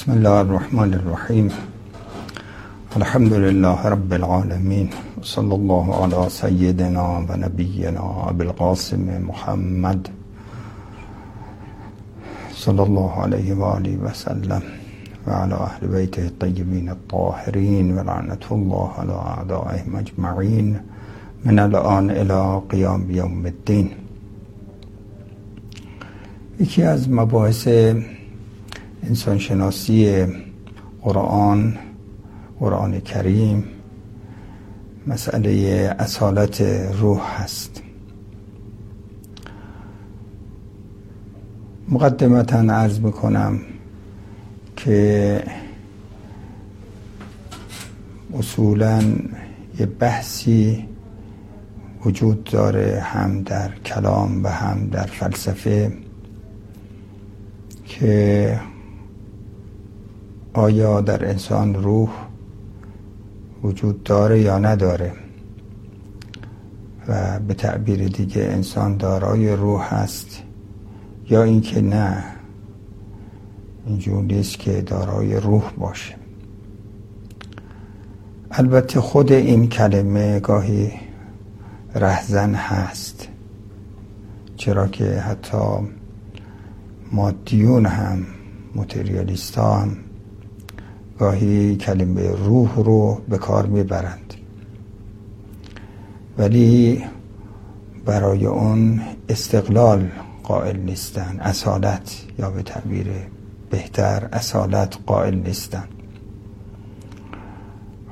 [0.00, 1.48] بسم الله الرحمن الرحیم
[2.96, 4.88] الحمد لله رب العالمين
[5.22, 10.08] صلى الله على سيدنا و نبینا ابو القاسم محمد
[12.52, 14.62] صلى الله عليه وآله وسلم
[15.26, 20.80] وعلى أهل بيته الطيبين الطاهرين ولعنة الله على أعدائهم أجمعين
[21.44, 23.90] من الآن إلى قیام یوم الدین
[26.60, 27.68] یکی از مباحث
[29.02, 30.26] انسانشناسی
[31.02, 31.78] قرآن
[32.60, 33.64] قرآن کریم
[35.06, 36.60] مسئله اصالت
[37.00, 37.82] روح هست.
[41.88, 43.60] مقدمتا عرض می‌کنم
[44.76, 45.42] که
[48.38, 49.02] اصولا
[49.78, 50.88] یه بحثی
[52.04, 55.92] وجود داره هم در کلام و هم در فلسفه
[57.84, 58.60] که
[60.52, 62.10] آیا در انسان روح
[63.62, 65.12] وجود داره یا نداره؟
[67.08, 70.42] و به تعبیر دیگه انسان دارای روح هست
[71.28, 72.24] یا اینکه نه
[73.86, 76.14] اینجور نیست که دارای روح باشه.
[78.50, 80.92] البته خود این کلمه گاهی
[81.94, 83.28] رهزن هست
[84.56, 85.58] چرا که حتی
[87.12, 88.26] مادیون هم
[88.74, 89.96] متریالیست هم
[91.20, 94.34] گاهی کلمه روح رو به کار می‌برند.
[96.38, 97.04] ولی
[98.04, 100.08] برای اون استقلال
[100.42, 103.06] قائل نیستن اصالت یا به تعبیر
[103.70, 105.84] بهتر اصالت قائل نیستن.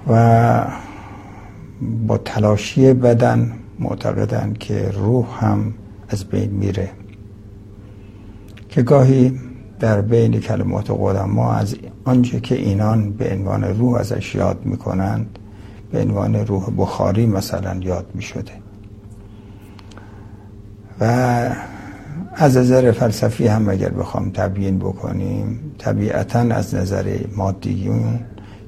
[0.08, 0.66] و
[2.06, 5.74] با تلاشی بدن معتقدن که روح هم
[6.08, 6.90] از بین میره.
[8.68, 9.40] که گاهی
[9.80, 15.38] در بین کلمات قدما از آنچه که اینان به عنوان روح ازش یاد می‌کنند
[15.92, 18.52] به عنوان روح بخاری مثلا یاد می‌شده.
[21.00, 21.04] و
[22.34, 28.20] از نظر فلسفی هم اگر بخوام تبیین بکنیم طبیعتا از نظر مادیون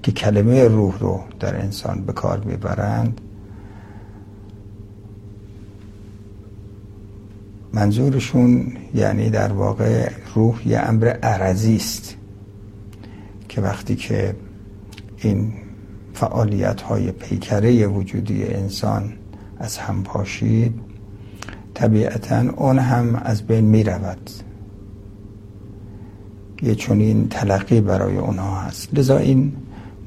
[0.03, 3.21] که کلمه روح رو در انسان به کار می‌برند
[7.73, 12.17] منظورشون یعنی در واقع روح یه امر عرضی است
[13.49, 14.35] که وقتی که
[15.19, 15.53] این
[16.15, 19.13] فعالیت های پیکره وجودی انسان
[19.59, 20.75] از هم پاشید
[21.75, 24.31] طبیعتا اون هم از بین می رود
[26.63, 28.95] یه چنین تلقی برای اونها هست.
[28.95, 29.53] لذا این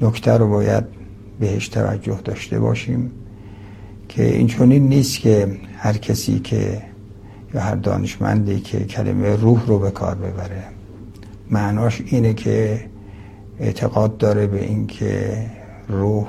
[0.02, 0.84] نکته رو باید
[1.40, 3.12] بهش توجه داشته باشیم
[4.10, 6.82] که این چنین نیست که هر کسی که
[7.54, 10.64] یا هر دانشمندی که کلمه روح رو به کار ببره.
[11.52, 12.86] معناش اینه که
[13.60, 15.38] اعتقاد داره به اینکه
[15.88, 16.28] روح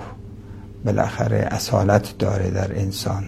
[0.84, 3.24] بالاخره اصالت داره در انسان.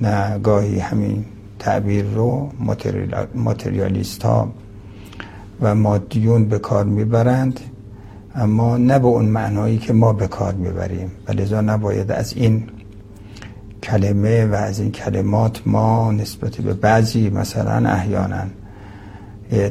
[0.00, 1.24] نه گاهی همین
[1.58, 2.50] تعبیر رو
[3.34, 4.52] ماتریالیست ها
[5.60, 7.60] و مادیون به کار می‌برند
[8.34, 11.10] اما نه به اون معنایی که ما به کار می‌بریم.
[11.28, 12.64] و لذا نباید از این
[13.82, 18.42] کلمه و از این کلمات ما نسبت به بعضی مثلا احیانا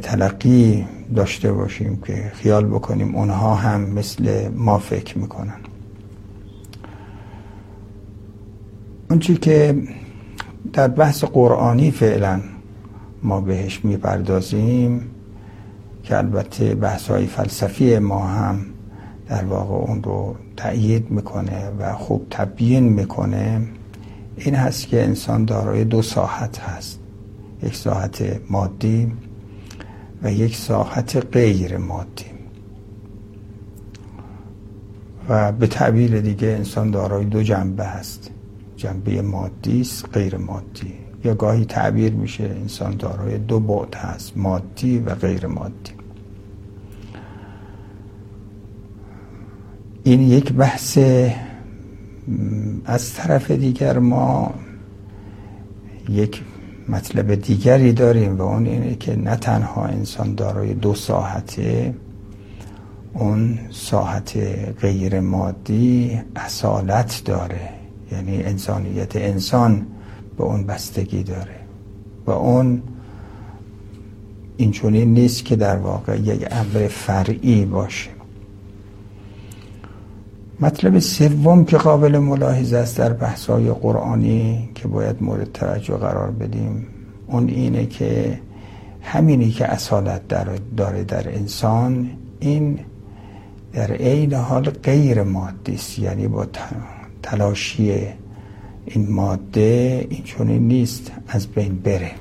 [0.02, 0.86] تلقی
[1.16, 5.58] داشته باشیم که خیال بکنیم اونها هم مثل ما فکر می‌کنن.
[9.10, 9.76] اونچه که
[10.74, 12.42] در بحث قرآنی فعلا
[13.24, 15.02] ما بهش می‌پردازیم
[16.04, 18.66] که البته بحث های فلسفی ما هم
[19.30, 23.62] در واقع اون رو تأیید می‌کنه و خوب تبیین می‌کنه.
[24.38, 27.00] این هست که انسان دارای دو ساحت هست.
[27.64, 29.12] یک ساحت مادی
[30.24, 32.26] و یک ساحت غیر مادی.
[35.30, 38.32] و به تعبیر دیگه انسان دارای دو جنبه هست.
[38.76, 40.94] جنبه مادی است غیر مادی.
[41.24, 45.92] یا گاهی تعبیر میشه انسان دارای دو بعد هست مادی و غیر مادی.
[50.04, 50.98] این یک بحث
[52.86, 54.54] از طرف دیگر ما
[56.10, 56.44] یک
[56.90, 61.94] مطلب دیگری داریم و اون اینه که نه تنها انسان دارای دو ساحته
[63.14, 64.38] اون ساحت
[64.82, 67.70] غیر مادی اصالت داره.
[68.12, 69.88] یعنی انسانیت انسان
[70.38, 71.56] به اون بستگی داره.
[72.26, 72.82] و اون
[74.58, 78.17] این نیست که در واقع یک امر فرعی باشه.
[80.60, 86.88] مطلب سوم که قابل ملاحظه است در بحث‌های قرآنی که باید مورد توجه قرار بدیم
[87.28, 88.40] اون اینه که
[89.02, 90.22] همینی که اصالت
[90.78, 92.10] داره در انسان
[92.40, 92.80] این
[93.74, 96.48] در عین حال غیر مادی است یعنی با
[97.24, 98.08] تلاشی
[98.86, 102.12] این ماده این چونین نیست از بین بره.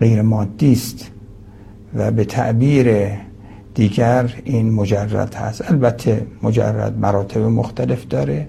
[0.00, 1.10] غیر مادی است
[1.94, 3.08] و به تعبیر
[3.74, 5.70] دیگر این مجرد هست.
[5.70, 8.48] البته مجرد مراتب مختلف داره.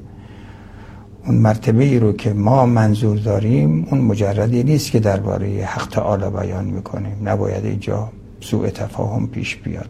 [1.26, 6.30] اون مرتبه ای رو که ما منظور داریم اون مجردی نیست که درباره حق تعالی
[6.30, 7.18] بیان می‌کنیم.
[7.24, 8.10] نباید اینجا
[8.40, 9.90] سوء تفاهم پیش بیاد.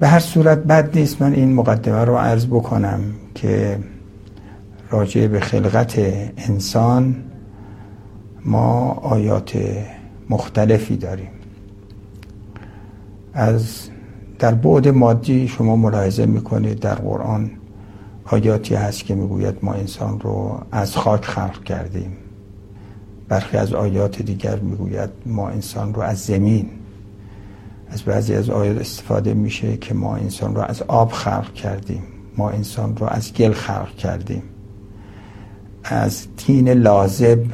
[0.00, 1.22] به هر صورت بد نیست.
[1.22, 3.00] من این مقدمه رو عرض بکنم
[3.34, 3.78] که
[4.90, 5.98] راجع به خلقت
[6.36, 7.16] انسان
[8.44, 9.58] ما آیات
[10.30, 11.30] مختلفی داریم.
[13.38, 13.88] از
[14.38, 17.50] در بعد مادی شما ملاحظه می‌کنید در قرآن
[18.24, 22.16] آیاتی هست که می‌گوید ما انسان رو از خاک خلق کردیم.
[23.28, 26.70] برخی از آیات دیگر می‌گوید ما انسان رو از زمین
[27.90, 32.02] از بعضی از آیات استفاده میشه که ما انسان رو از آب خلق کردیم.
[32.36, 34.42] ما انسان رو از گل خلق کردیم.
[35.84, 37.44] از تین لازب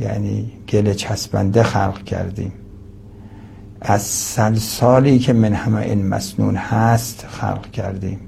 [0.00, 2.52] یعنی گل چسبنده خلق کردیم.
[3.80, 8.20] از سلسالی که من همه این مسنون هست خلق کردیم.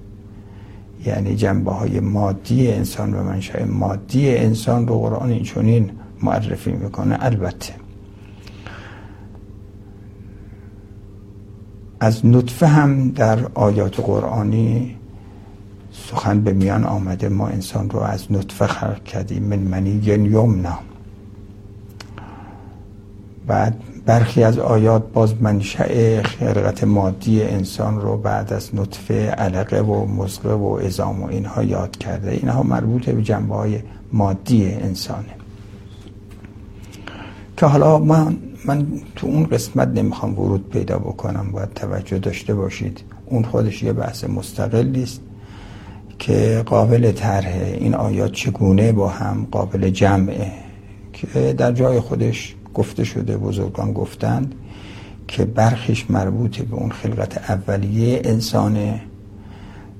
[1.06, 5.90] یعنی جنبه های مادی انسان و منشأ مادی انسان رو قرآن این چونین
[6.22, 7.16] معرفی می‌کنه.
[7.20, 7.74] البته
[12.00, 14.96] از نطفه هم در آیات قرآنی
[15.92, 17.28] سخن به میان آمده.
[17.28, 19.42] ما انسان رو از نطفه خلق کردیم.
[19.42, 20.78] من منی یمنا
[23.46, 30.06] بعد برخی از آیات باز منشأ خلقت مادی انسان رو بعد از نطفه علقه و
[30.06, 32.30] مزغه و ازام و اینها یاد کرده.
[32.30, 33.78] اینها مربوط به جنبه های
[34.12, 35.34] مادی انسانه.
[37.56, 41.52] که حالا من, من تو اون قسمت نمی‌خوام ورود پیدا بکنم.
[41.52, 43.00] باید توجه داشته باشید.
[43.26, 45.20] اون خودش یه بحث مستقلی است
[46.18, 47.76] که قابل طرحه.
[47.80, 50.52] این آیات چگونه با هم قابل جمعه؟
[51.12, 54.54] که در جای خودش گفته شده بزرگان گفتند
[55.28, 59.00] که برخیش مربوط به اون خلقت اولیه انسانه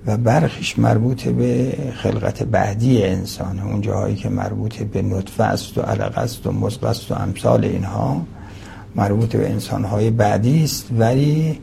[0.06, 3.66] و برخیش مربوط به خلقت بعدی انسانه.
[3.66, 7.64] اون جاهایی که مربوط به نطفه است و علق است و مزغ است و امثال
[7.64, 8.26] اینها
[8.96, 10.86] مربوط به انسانهای بعدی است.
[10.98, 11.58] ولی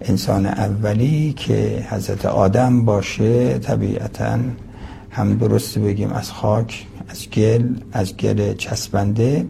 [0.00, 4.38] انسان اولی که حضرت آدم باشه طبیعتا
[5.10, 7.62] هم درست بگیم از خاک از گل
[7.92, 9.46] از گل چسبنده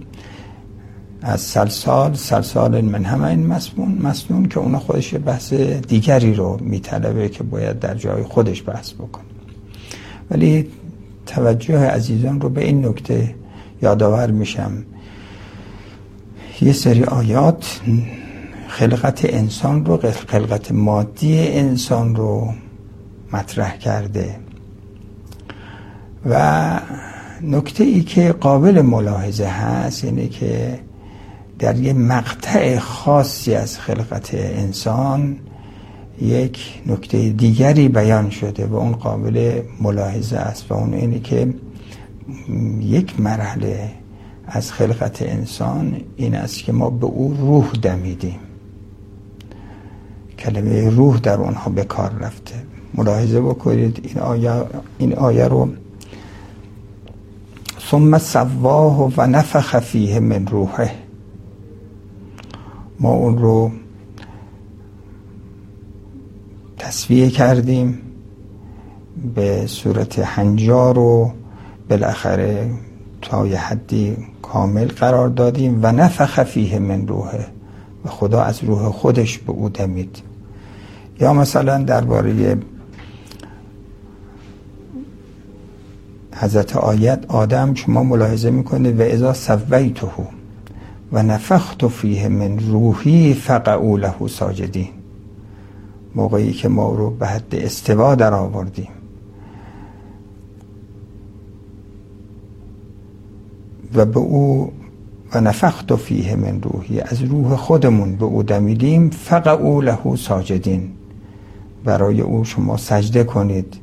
[1.23, 5.53] از سلسال سلسال من همه این مسنون مسنون که اون خودش بحث
[5.89, 9.25] دیگری رو میطلبه که باید در جای خودش بحث بکنه.
[10.31, 10.69] ولی
[11.27, 13.35] توجه عزیزان رو به این نکته
[13.83, 14.73] یادآور میشم.
[16.61, 17.81] یه سری آیات
[18.69, 19.99] خلقت انسان رو
[20.29, 22.53] خلقت مادی انسان رو
[23.33, 24.37] مطرح کرده.
[26.27, 26.81] و
[27.43, 30.79] نکته ای که قابل ملاحظه هست اینه که
[31.63, 35.37] در یه مقطع خاصی از خلقت انسان
[36.21, 41.55] یک نکته دیگری بیان شده و اون قابل ملاحظه است و اون اینه که
[42.81, 43.91] یک مرحله
[44.47, 48.39] از خلقت انسان این است که ما به او روح دمیدیم.
[50.39, 52.55] کلمه روح در اونها به کار رفته.
[52.95, 54.53] ملاحظه بکنید این آیه,
[54.99, 55.69] این آیه رو
[57.91, 61.02] ثم سواه و نفخ فیه من روحه.
[63.03, 63.71] ما اون رو
[66.79, 67.99] تصویه کردیم
[69.35, 71.33] به صورت هنجار و
[71.91, 72.71] بالاخره
[73.23, 77.47] تا یه حدی کامل قرار دادیم و نفخ فیه من روحه
[78.05, 80.23] و خدا از روح خودش به او دمید.
[81.21, 82.59] یا مثلا درباره
[86.35, 90.07] حضرت آیت آدم شما ملاحظه می‌کنه و ازا سویته
[91.13, 94.89] و نفخت فیه من روحی فقعو له ساجدین.
[96.15, 98.89] موقعی که ما رو به حد استوا در آوردیم.
[103.95, 104.73] و به او
[105.35, 110.91] و نفخت فیه من روحی از روح خودمون به او دمیدیم فقعو له ساجدین.
[111.85, 113.77] برای او شما سجده کنید.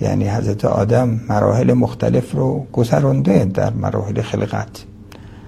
[0.00, 4.89] یعنی حضرت آدم مراحل مختلف رو گذرانده در مراحل خلقت.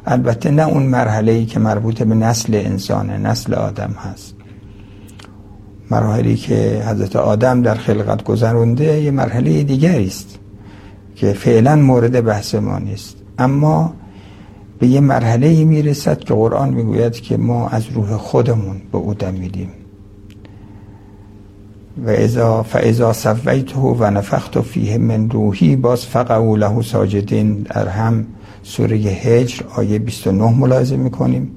[0.07, 4.35] البته نه اون مرحله ای که مربوط به نسل انسانه نسل آدم هست.
[5.91, 10.39] مراحلی که حضرت آدم در خلقت گذرانده یه مرحله دیگری است
[11.15, 13.17] که فعلا مورد بحث ما نیست.
[13.39, 13.95] اما
[14.79, 19.15] به یه مرحله ای می‌رسد که قرآن می‌گوید که ما از روح خودمون به او
[19.15, 19.69] دمیدیم.
[22.07, 27.89] و ازا فاذا سویته و نفخت فیه من روحی باز فقعوا له ساجدین در
[28.63, 31.51] سوره هجر آیه 29 ملاحظه می‌کنیم.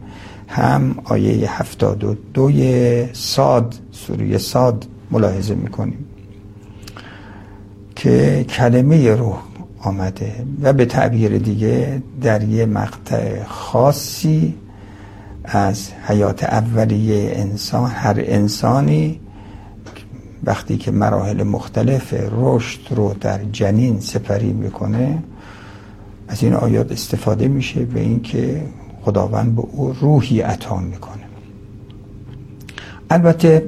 [0.48, 6.06] هم آیه 72 ساد سوره ساد ملاحظه می‌کنیم.
[7.96, 9.38] که کلمه روح
[9.82, 14.56] آمده و به تعبیر دیگه در یه مقطع خاصی
[15.44, 19.20] از حیات اولیه انسان هر انسانی
[20.44, 25.24] وقتی که مراحل مختلف رشد رو در جنین سپری می‌کنه
[26.28, 28.62] از این آیات استفاده میشه به اینکه
[29.02, 31.24] خداوند به او روحی عطا می‌کنه.
[33.10, 33.66] البته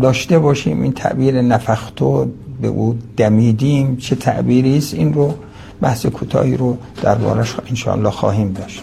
[0.00, 2.26] داشته باشیم این تعبیر نفختو
[2.60, 3.96] به او دمیدیم.
[3.96, 5.34] چه تعبیری است؟ این رو
[5.80, 8.82] بحث کوتاهی رو دربارش انشاءالله خواهیم داشت.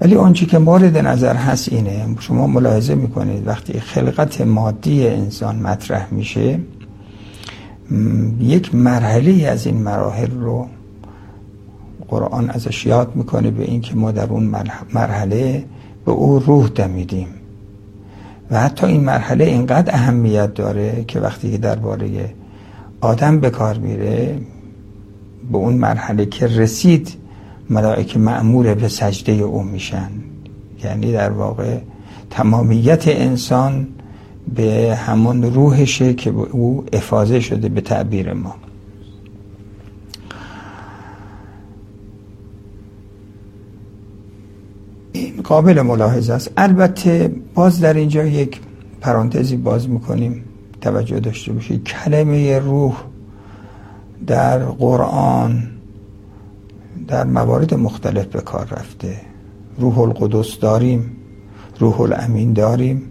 [0.00, 6.14] ولی آنچه که مورد نظر هست اینه شما ملاحظه می‌کنید وقتی خلقت مادی انسان مطرح
[6.14, 6.60] میشه
[8.40, 10.66] یک مرحله از این مراحل رو
[12.12, 14.44] قرآن ازش یاد می‌کنه به اینکه ما در اون
[14.94, 15.64] مرحله
[16.04, 17.28] به او روح دمیدیم.
[18.50, 22.34] و حتی این مرحله اینقدر اهمیت داره که وقتی که درباره
[23.00, 24.38] آدم به کار میره
[25.52, 27.08] به اون مرحله که رسید
[27.70, 30.10] ملائکه معمور به سجده او میشن.
[30.84, 31.78] یعنی در واقع
[32.30, 33.86] تمامیت انسان
[34.54, 38.54] به همون روحشه که او افاظه شده به تعبیر ما.
[45.42, 46.50] قابل ملاحظه است.
[46.56, 48.60] البته باز در اینجا یک
[49.00, 50.44] پرانتزی باز می‌کنیم.
[50.80, 51.84] توجه داشته باشید.
[51.84, 52.96] کلمه روح
[54.26, 55.62] در قرآن
[57.08, 59.16] در موارد مختلف به کار رفته.
[59.78, 61.16] روح القدس داریم
[61.78, 63.02] روح الامین داریم.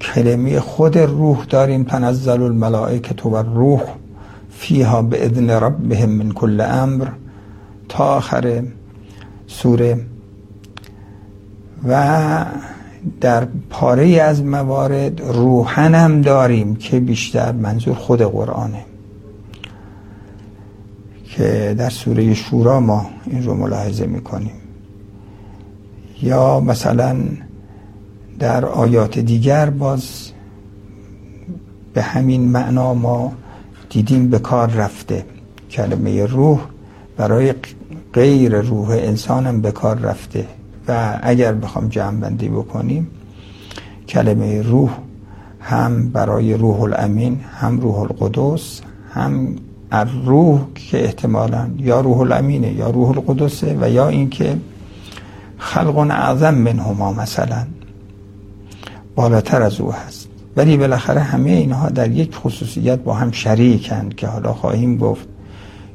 [0.00, 1.84] کلمه خود روح داریم.
[1.84, 3.82] تنزل الملائکه و روح
[4.50, 7.08] فیها به اذن ربهم من کل امر.
[7.88, 8.62] تا آخر
[9.46, 10.00] سوره
[11.84, 12.44] و
[13.20, 18.84] در پاره از موارد روحن هم داریم که بیشتر منظور خود قرآنه.
[21.24, 24.52] که در سوره شورا ما این رو ملاحظه می‌کنیم.
[26.22, 27.16] یا مثلا
[28.38, 30.30] در آیات دیگر باز
[31.94, 33.32] به همین معنا ما
[33.90, 35.24] دیدیم به کار رفته.
[35.70, 36.60] کلمه روح
[37.16, 37.54] برای
[38.12, 40.46] غیر روح انسانم به کار رفته.
[40.88, 43.10] و اگر بخوام جمع بندی بکنیم
[44.08, 44.90] کلمه روح
[45.60, 48.80] هم برای روح الامین هم روح القدس
[49.14, 49.56] هم
[50.24, 54.56] روح که احتمالا یا روح الامینه یا روح القدسه و یا اینکه
[55.58, 57.66] خلق اعظم منهما مثلا
[59.14, 60.28] بالاتر از او هست.
[60.56, 65.28] ولی بالاخره همه اینها در یک خصوصیت با هم شریکند که حالا خواهیم گفت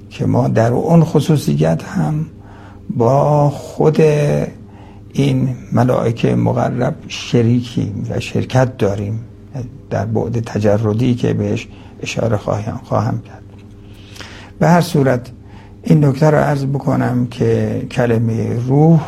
[0.10, 2.26] که ما در اون خصوصیت هم
[2.98, 4.02] با خود
[5.14, 9.20] این ملائکه مقرب شریکیم و شرکت داریم
[9.90, 11.68] در بعد تجردی که بهش
[12.02, 13.44] اشاره خواهم, خواهم کرد.
[14.60, 15.32] به هر صورت
[15.84, 19.02] این نکته رو عرض بکنم که کلمه روح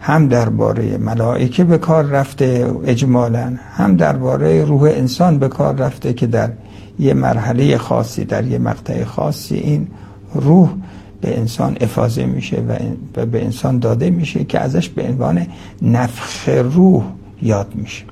[0.00, 6.26] هم درباره ملائکه به کار رفته اجمالا هم درباره روح انسان به کار رفته که
[6.26, 6.50] در
[6.98, 9.86] یه مرحله خاصی در یه مقطع خاصی این
[10.34, 10.70] روح
[11.24, 12.62] به انسان افاظه میشه
[13.16, 15.46] و به انسان داده میشه که ازش به عنوان
[15.82, 17.04] نفخ روح
[17.42, 18.04] یاد میشه.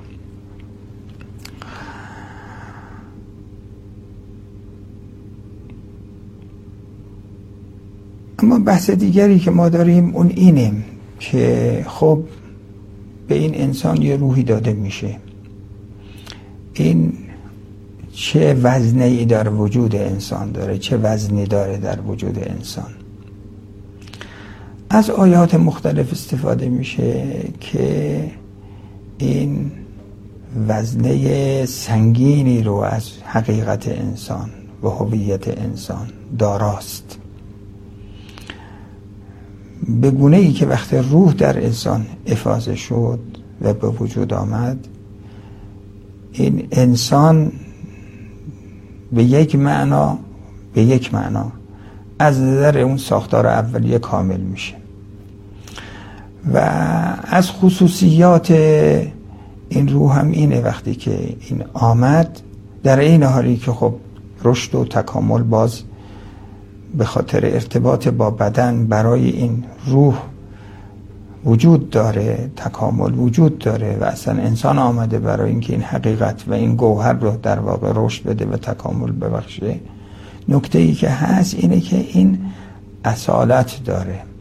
[8.39, 10.71] اما بحث دیگری که ما داریم اون اینه
[11.19, 12.23] که خب
[13.27, 15.17] به این انسان یه روحی داده میشه.
[16.73, 17.13] این
[18.13, 23.02] چه وزنه ای در وجود انسان داره؟ چه وزنی داره در وجود انسان؟
[24.93, 27.25] از آیات مختلف استفاده میشه
[27.59, 28.31] که
[29.17, 29.71] این
[30.67, 34.49] وزنه سنگینی رو از حقیقت انسان
[34.83, 36.07] و هویت انسان
[36.39, 37.17] داراست.
[40.01, 43.19] به گونه ای که وقت روح در انسان افاظه شد
[43.61, 44.87] و به وجود آمد
[46.31, 47.51] این انسان
[49.13, 50.19] به یک معنا
[50.73, 51.51] به یک معنا
[52.19, 54.82] از نظر اون ساختار اولیه کامل میشه.
[56.53, 56.57] و
[57.23, 58.51] از خصوصیات
[59.69, 62.39] این روح هم اینه وقتی که این آمد
[62.83, 63.93] در این حالی که خب
[64.43, 65.81] رشد و تکامل باز
[66.97, 70.15] به خاطر ارتباط با بدن برای این روح
[71.45, 76.75] وجود داره تکامل وجود داره و اصلا انسان آمده برای اینکه این حقیقت و این
[76.75, 79.79] گوهر رو در واقع رشد بده و تکامل ببخشه.
[80.49, 82.39] نکته ای که هست اینه که این
[83.05, 84.32] اصالت داره.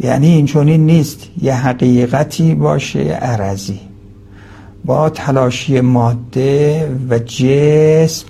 [0.00, 1.20] یعنی این نیست.
[1.42, 3.80] یه حقیقتی باشه عرضی.
[4.84, 8.26] با تلاشی ماده و جسم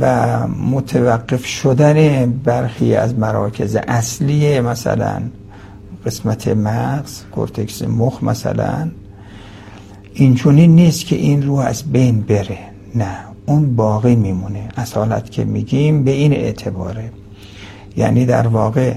[0.00, 5.22] و متوقف شدن برخی از مراکز اصلی مثلا
[6.06, 8.90] قسمت مغز کورتکس مخ مثلا
[10.14, 12.58] اینچونین نیست که این رو از بین بره.
[12.94, 13.16] نه
[13.46, 14.68] اون باقی میمونه.
[14.76, 17.10] اصالت که میگیم به این اعتباره.
[17.96, 18.94] یعنی در واقع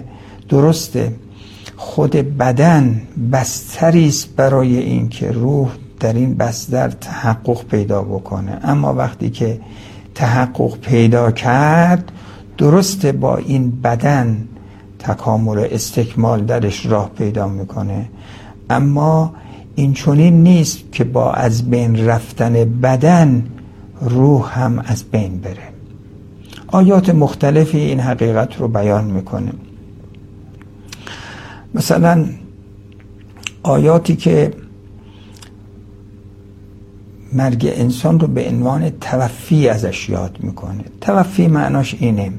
[0.49, 1.11] درسته
[1.77, 5.69] خود بدن بستری است برای اینکه روح
[5.99, 8.59] در این بستر تحقق پیدا بکنه.
[8.63, 9.59] اما وقتی که
[10.15, 12.11] تحقق پیدا کرد
[12.57, 14.47] درسته با این بدن
[14.99, 18.09] تکامل و استکمال درش راه پیدا می‌کنه.
[18.69, 19.33] اما
[19.75, 23.45] این چونین نیست که با از بین رفتن بدن
[24.01, 25.67] روح هم از بین بره.
[26.67, 29.51] آیات مختلفی این حقیقت رو بیان می‌کنه.
[31.77, 32.25] مثلا
[33.63, 34.53] آیاتی که
[37.33, 40.83] مرگ انسان رو به عنوان توفی ازش یاد می‌کنه.
[41.01, 42.31] توفی معناش اینه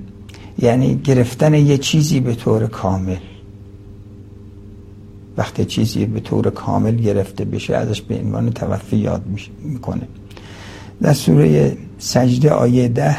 [0.58, 3.16] یعنی گرفتن یه چیزی به طور کامل.
[5.36, 9.22] وقتی چیزی به طور کامل گرفته بشه ازش به عنوان توفی یاد
[9.62, 10.08] می‌کنه.
[11.02, 13.16] در سوره سجده آیه ده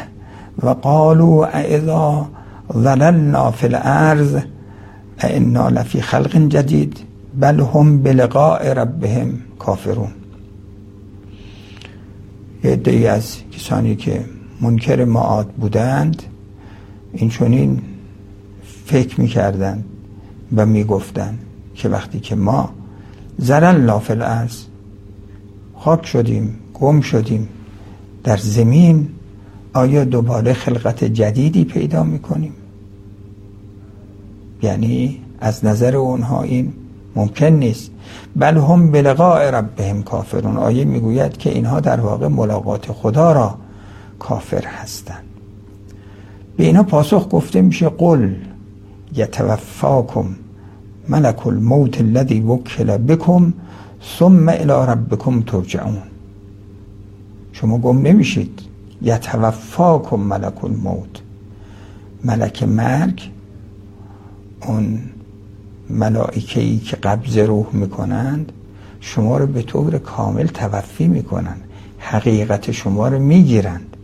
[0.62, 2.28] و قالوا اذا
[2.72, 4.36] ظللنا فی الارض
[5.22, 6.98] انا لفی خلق جدید
[7.40, 10.10] بل هم بلقاء ربهم کافرون.
[12.64, 14.24] یه از کسانی که
[14.60, 16.22] منکر معاد بودند
[17.12, 17.82] این چونین
[18.86, 19.84] فکر می‌کردند
[20.56, 21.38] و می‌گفتند
[21.74, 22.70] که وقتی که ما
[23.38, 24.64] زرن لافل از
[25.76, 27.48] خاک شدیم گم شدیم
[28.24, 29.08] در زمین
[29.72, 32.52] آیا دوباره خلقت جدیدی پیدا می‌کنیم؟
[34.62, 36.72] یعنی از نظر اونها این
[37.16, 37.90] ممکن نیست.
[38.36, 40.56] بل هم بلقاء ربهم کافرون.
[40.56, 43.54] آیه می‌گوید که اینها در واقع ملاقات خدا را
[44.18, 45.24] کافر هستند.
[46.56, 48.34] به اینا پاسخ گفته میشه قل
[49.16, 50.24] یتوفاکم
[51.08, 53.52] ملک الموت الذی وکل بکم
[54.18, 56.02] ثم الى ربکم ترجعون.
[57.52, 58.60] شما گم نمیشید.
[59.02, 61.22] یتوفاکم ملک الموت.
[62.24, 63.30] ملک مرگ
[64.66, 65.00] اون
[65.90, 68.52] ملائکه ای که قبض روح می‌کنند
[69.00, 71.60] شما رو به طور کامل توفی می‌کنند.
[71.98, 73.96] حقیقت شما رو می‌گیرند.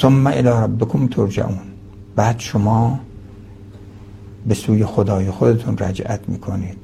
[0.00, 1.58] ثم الى ربکم ترجعون.
[2.16, 3.00] بعد شما
[4.46, 6.78] به سوی خدای خودتون رجعت می‌کنید.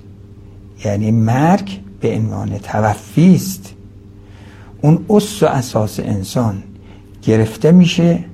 [0.84, 3.74] یعنی مرگ به عنوان توفی است.
[4.82, 6.62] اون اس و اساس انسان
[7.22, 8.24] گرفته میشه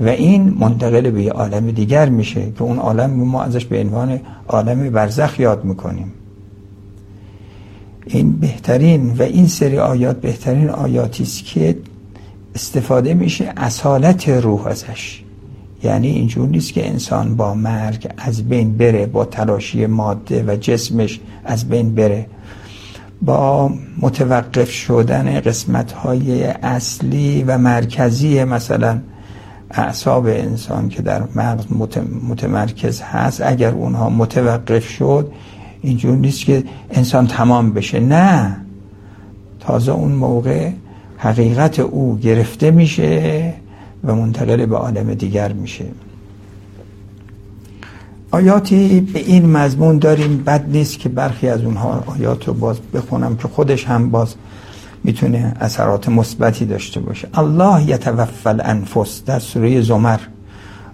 [0.00, 4.20] و این منتقل به یه عالم دیگر میشه که اون عالم ما ازش به عنوان
[4.48, 6.12] عالم برزخ یاد می‌کنیم.
[8.06, 11.76] این بهترین و این سری آیات بهترین آیاتی است که
[12.54, 15.22] استفاده میشه اصالت روح ازش.
[15.82, 21.20] یعنی اینجور نیست که انسان با مرگ از بین بره با تلاشی ماده و جسمش
[21.44, 22.26] از بین بره.
[23.22, 29.00] با متوقف شدن قسمت های اصلی و مرکزی مثلا
[29.70, 31.64] اعصاب انسان که در مغز
[32.28, 35.32] متمرکز هست اگر اونها متوقف شد
[35.82, 38.00] اینجور نیست که انسان تمام بشه.
[38.00, 38.56] نه.
[39.60, 40.70] تازه اون موقع
[41.18, 43.54] حقیقت او گرفته میشه
[44.04, 45.84] و منتقل به عالم دیگر میشه.
[48.30, 50.42] آیاتی به این مضمون داریم.
[50.46, 54.34] بد نیست که برخی از اونها آیات رو باز بخونم که خودش هم باز
[55.04, 57.28] می‌تونه اثرات مثبتی داشته باشه.
[57.34, 60.20] الله یتوفل انفس در سوره زمر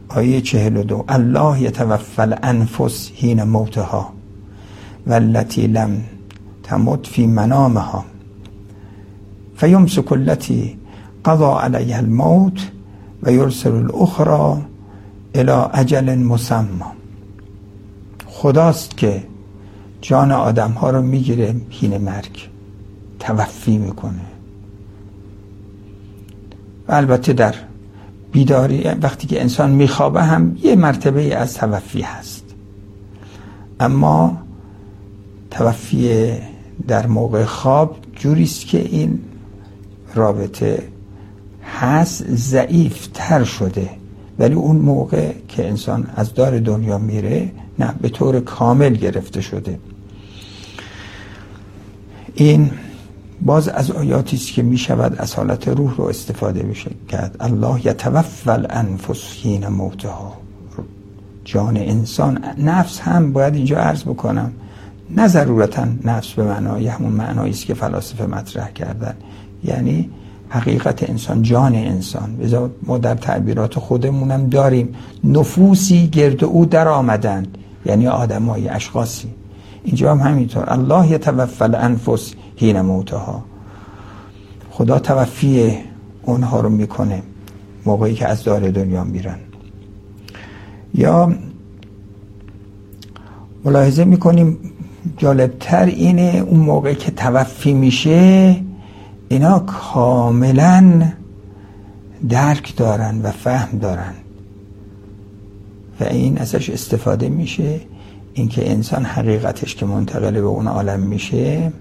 [0.08, 4.12] آیه 42 الله یتوفل انفس هین موتها
[5.06, 6.02] والتي لم
[6.62, 8.04] تمت في منامها.
[9.56, 10.78] فيمسك التي
[11.24, 12.60] قضى عليها الموت
[13.22, 14.56] و یرسل الاخرى
[15.36, 16.84] الى اجل مسمى.
[18.26, 19.22] خداست که
[20.02, 22.53] جان آدم ها رو می‌گیره هین مرگ.
[23.26, 24.20] توفی می‌کنه.
[26.88, 27.54] و البته در
[28.32, 32.44] بیداری وقتی که انسان میخوابه هم یه مرتبه از توفی هست.
[33.80, 34.38] اما
[35.50, 36.32] توفی
[36.88, 39.18] در موقع خواب جوریست که این
[40.14, 40.88] رابطه
[41.80, 43.90] هست ضعیف تر شده.
[44.38, 49.78] ولی اون موقع که انسان از دار دنیا میره نه به طور کامل گرفته شده.
[52.34, 52.70] این
[53.44, 57.86] باز از آیاتی است که می شود از حالت روح رو استفاده بشه کرد الله
[57.86, 60.32] یتوفى الانفس حین موتها.
[61.44, 64.52] جان انسان نفس هم باید اینجا عرض بکنم.
[65.10, 69.14] نه ضرورتا نفس به معنای همون معنایی است که فلاسفه مطرح کردن.
[69.64, 70.10] یعنی
[70.48, 72.36] حقیقت انسان جان انسان.
[72.82, 74.94] ما در تعبیرات خودمونم داریم.
[75.24, 79.28] نفوسی گرد او در آمدند یعنی آدمای اشخاصی.
[79.84, 80.64] اینجا هم همینطور.
[80.66, 83.44] الله یتوفى الانفس حین موتها.
[84.70, 85.78] خدا توفی
[86.22, 87.22] اونها رو می‌کنه
[87.86, 89.38] موقعی که از دار دنیا میرن.
[90.94, 91.34] یا
[93.64, 94.58] ملاحظه می‌کنیم
[95.16, 98.56] جالبتر اینه اون موقع که توفی میشه
[99.28, 101.12] اینا کاملا
[102.28, 104.14] درک دارن و فهم دارن.
[106.00, 107.80] و این ازش استفاده میشه.
[108.34, 111.72] اینکه انسان حقیقتش که منتقل به اون عالم میشه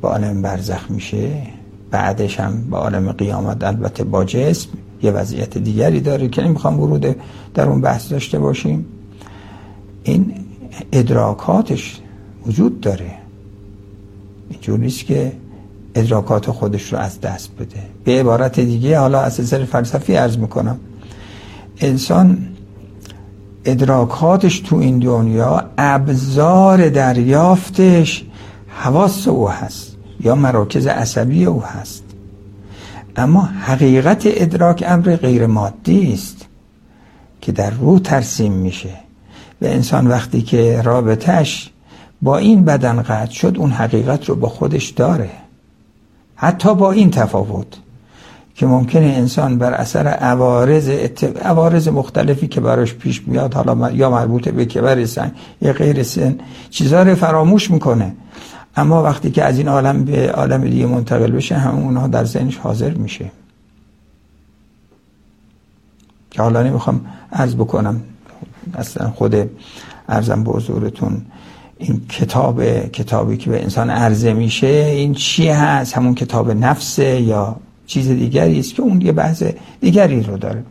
[0.00, 1.42] با عالم برزخ میشه.
[1.90, 4.68] بعدش هم با عالم قیامت البته با جسم
[5.02, 7.16] یه وضعیت دیگری داره که نمی‌خوام ورود
[7.54, 8.86] در اون بحث داشته باشیم.
[10.02, 10.34] این
[10.92, 12.00] ادراکاتش
[12.46, 13.10] وجود داره.
[14.50, 15.32] اینجور نیست که
[15.94, 17.82] ادراکات خودش رو از دست بده.
[18.04, 20.76] به عبارت دیگه حالا از نظر فلسفی عرض می‌کنم.
[21.80, 22.38] انسان
[23.64, 28.24] ادراکاتش تو این دنیا ابزار دریافتش
[28.68, 32.04] حواس او هست یا مراکز عصبی او هست.
[33.16, 36.46] اما حقیقت ادراک امر غیر مادی است
[37.40, 38.90] که در روح ترسیم میشه
[39.62, 41.70] و انسان وقتی که رابطش
[42.22, 45.30] با این بدن قطع شد اون حقیقت رو با خودش داره.
[46.36, 47.66] حتی با این تفاوت.
[48.54, 50.88] که ممکنه انسان بر اثر عوارض
[51.42, 56.38] عوارض مختلفی که براش پیش میاد حالا یا مربوط به کبر سن یا غیر سن
[56.70, 58.14] چیزا رو فراموش می‌کنه.
[58.76, 62.56] اما وقتی که از این عالم به عالم دیگه منتقل بشه همون اونها در ذهنش
[62.56, 63.30] حاضر میشه.
[66.30, 67.00] که حالا نمی‌خوام
[67.32, 68.00] عرض بکنم.
[68.74, 69.50] اصلا خود
[70.08, 71.22] ارزم به حضورتون
[71.78, 77.56] این کتاب کتابی که به انسان عرضه میشه این چی هست؟ همون کتاب نفسه یا
[77.86, 79.42] چیز دیگری است که اون یه بحث
[79.80, 80.64] دیگری رو داره.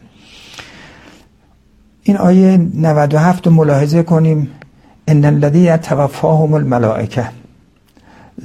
[2.03, 4.49] این آیه 97 رو ملاحظه کنیم.
[5.07, 7.29] ان الذی توفاهم الملائکه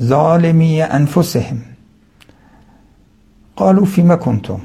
[0.03, 1.59] ظالمی انفسهم.
[3.57, 4.59] قالوا فيما كنتم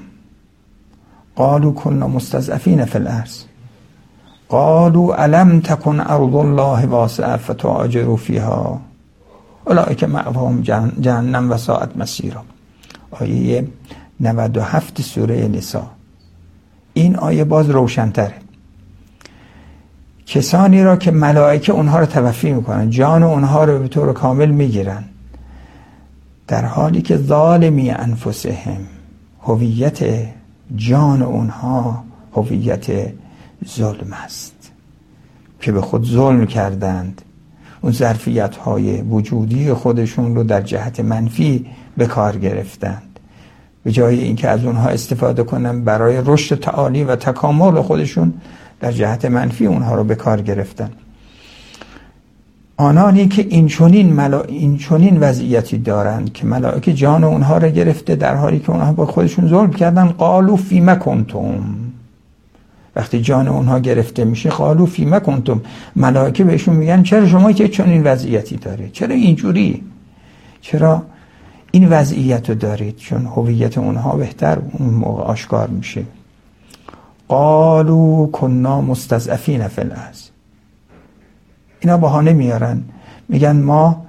[1.36, 3.30] قالوا كنا مستضعفين في الارض.
[4.50, 8.82] قالوا الم تكن ارض الله واسعه فتهاجروا فيها
[9.68, 10.62] اولئک معهم
[11.02, 12.44] جهنم و ساعت مسیرا.
[13.20, 13.68] آیه
[14.20, 15.92] 97 سوره نسا.
[16.94, 18.34] این آیه باز روشنتره.
[20.26, 25.04] کسانی را که ملائکه اونها رو توفی می‌کنن جان اونها رو به طور کامل می‌گیرن
[26.48, 28.78] در حالی که ظالمی انفسهم
[29.42, 30.28] هویت
[30.76, 32.04] جان اونها
[32.36, 32.86] هویت
[33.68, 34.72] ظلم است
[35.62, 37.22] که به خود ظلم کردند.
[37.84, 41.66] اون ظرفیت های وجودی خودشون رو در جهت منفی
[41.98, 43.20] به کار گرفتند.
[43.84, 48.34] به جای اینکه از اونها استفاده کنن برای رشد تعالی و تکامل خودشون
[48.80, 50.90] در جهت منفی اونها رو به کار گرفتن.
[52.78, 54.42] آنانی که این چونین, ملا...
[54.42, 59.06] این چونین وضعیتی دارند که ملائکه جان اونها رو گرفته در حالی که اونها با
[59.06, 61.93] خودشون ظلم کردن قالو فیما کنتم؟
[62.96, 65.62] وقتی جان اونها گرفته میشه قالو فیما کنتم.
[65.96, 69.84] ملائکه بهشون میگن چرا شما که چنین وضعیتی داره چرا اینجوری؟
[70.62, 71.04] چرا
[71.72, 76.04] این وضعیت رو دارید؟ چون هویت اونها بهتر اون موقع آشکار میشه.
[77.28, 80.22] قالو کنا مستضعفین فی الارض.
[81.80, 82.84] اینا بهانه میارن.
[83.30, 84.06] میگن ما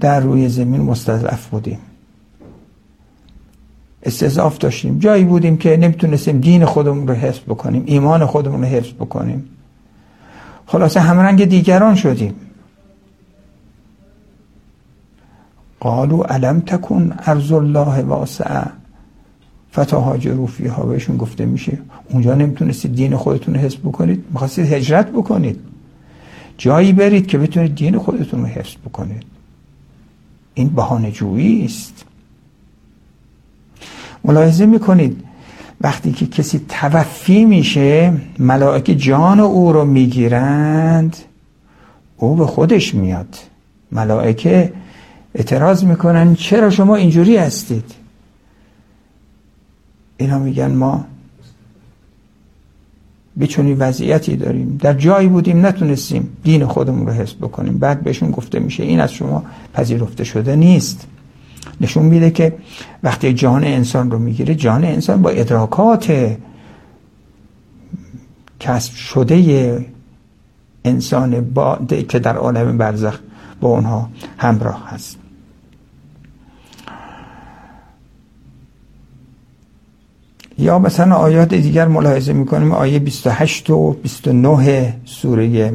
[0.00, 1.78] در روی زمین مستضعف بودیم.
[4.08, 4.98] استضعاف داشتیم.
[4.98, 9.44] جایی بودیم که نمی‌تونستیم دین خودمون رو حفظ بکنیم ایمان خودمون رو حفظ بکنیم.
[10.66, 12.34] خلاصه همرنگ دیگران شدیم.
[15.80, 18.62] قالو علم تکن ارز الله واسعه.
[19.72, 20.82] فتاهاجروا فیها.
[20.82, 21.78] بهشون گفته میشه
[22.10, 25.60] اونجا نمی‌تونستید دین خودتون رو حفظ بکنید می‌خواستید هجرت بکنید.
[26.58, 29.22] جایی برید که بتونید دین خودتون رو حفظ بکنید.
[30.54, 32.04] این بهانه جویی است.
[34.24, 35.24] ملاحظه می‌کنید.
[35.80, 41.16] وقتی که کسی توفی میشه ملائکه جان او رو می‌گیرند
[42.16, 43.36] او به خودش میاد.
[43.92, 44.72] ملائکه
[45.34, 47.84] اعتراض می‌کنن چرا شما اینجوری هستید؟
[50.16, 51.04] اینا میگن ما
[53.36, 54.78] به چنین وضعیتی داریم.
[54.82, 57.78] در جایی بودیم نتونستیم دین خودمون رو حفظ بکنیم.
[57.78, 61.06] بعد بهشون گفته میشه این از شما پذیرفته شده نیست.
[61.80, 62.54] نشون میده که
[63.02, 66.36] وقتی جان انسان رو می‌گیره جان انسان با ادراکات
[68.60, 69.86] کسب شده
[70.84, 71.78] انسان با
[72.08, 73.18] که در عالم برزخ
[73.60, 75.18] با اونها همراه هست.
[80.58, 85.72] یا مثلا آیات دیگر ملاحظه می‌کنیم آیه 28 و 29 سوره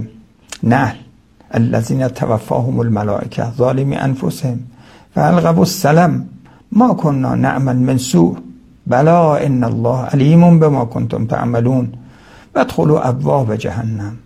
[0.63, 0.95] نحل.
[1.51, 4.59] الذين توفاهم الملائکه ظالمی انفسهم.
[5.15, 6.25] فالقوا السلام
[6.71, 8.37] ما كنا نعمل من سوء.
[8.87, 11.93] بلا ان الله علیم بما کنتم تعملون.
[12.55, 14.17] ادخلوا ابواب جهنم.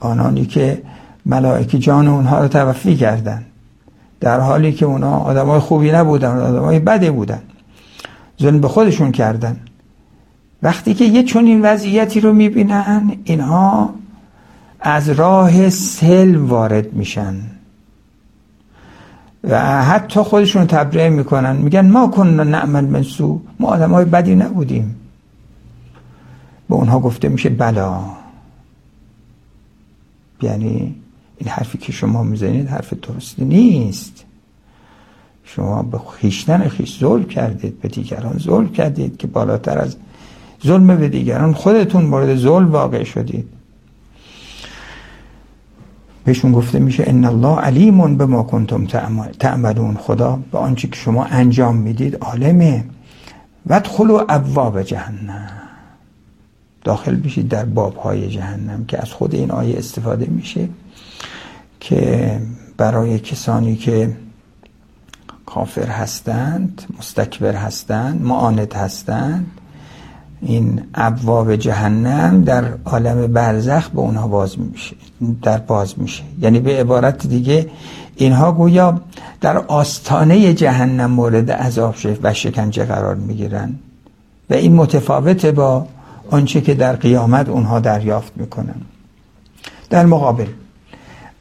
[0.00, 0.82] آنانی که
[1.26, 3.44] ملائکه جان اونها رو توفی کردن
[4.20, 7.42] در حالی که اونها آدمای خوبی نبودن آدمای بدی بودن.
[8.42, 9.60] ظلم به خودشون کردن.
[10.62, 13.94] وقتی که یه چنین وضعیتی رو می‌بینن اینها
[14.80, 17.34] از راه سلم وارد میشن.
[19.48, 21.56] و حتی خودشون تبرئه می‌کنن.
[21.56, 23.40] میگن ما کن نعمل منسو.
[23.60, 24.96] ما آدم های بدی نبودیم.
[26.68, 28.00] به اونها گفته میشه بلا.
[30.42, 30.94] یعنی
[31.38, 34.24] این حرفی که شما می‌زنید حرف درستی نیست.
[35.44, 39.96] شما به خیشتن خیش ظلم کردید به دیگران ظلم کردید که بالاتر از
[40.66, 43.48] ظلم به دیگران خودتون مورد ظلم واقع شدید.
[46.28, 48.86] بهشون گفته میشه ان الله علیمون به ما کنتم
[49.38, 49.96] تعملون.
[49.96, 52.84] خدا به آنچه که شما انجام می‌دید عالمه.
[53.66, 53.80] و
[54.28, 55.50] ابواب جهنم.
[56.84, 60.68] داخل بشید در بابهای جهنم که از خود این آیه استفاده میشه
[61.80, 62.40] که
[62.76, 64.16] برای کسانی که
[65.46, 69.46] کافر هستند مستکبر هستند معاند هستند
[70.42, 74.96] این ابواب جهنم در عالم برزخ به اونها باز میشه
[75.42, 76.22] در باز میشه.
[76.40, 77.66] یعنی به عبارت دیگه
[78.16, 79.00] اینها گویا
[79.40, 83.74] در آستانه جهنم مورد عذاب و شکنجه قرار می‌گیرن.
[84.50, 85.86] و این متفاوته با
[86.30, 88.74] آنچه که در قیامت اونها دریافت می‌کنن.
[89.90, 90.46] در مقابل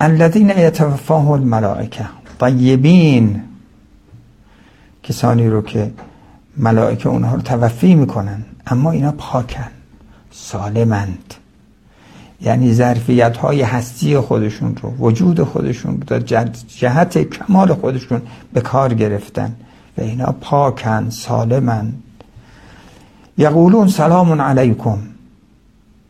[0.02, 2.06] الذین یتوفاهم الملائکه
[2.40, 3.42] طیبین
[5.04, 5.92] کسانی رو که
[6.58, 8.46] ملائکه اونها رو توفی می‌کنن.
[8.68, 9.72] اما اینا پاکن
[10.32, 11.34] سالمند.
[12.42, 16.20] یعنی ظرفیت های هستی خودشون رو وجود خودشون رو
[16.68, 18.22] جهت کمال خودشون
[18.54, 19.56] به کار گرفتن.
[19.98, 22.04] و اینا پاکن سالمند.
[23.38, 24.98] یقولون سلام علیکم.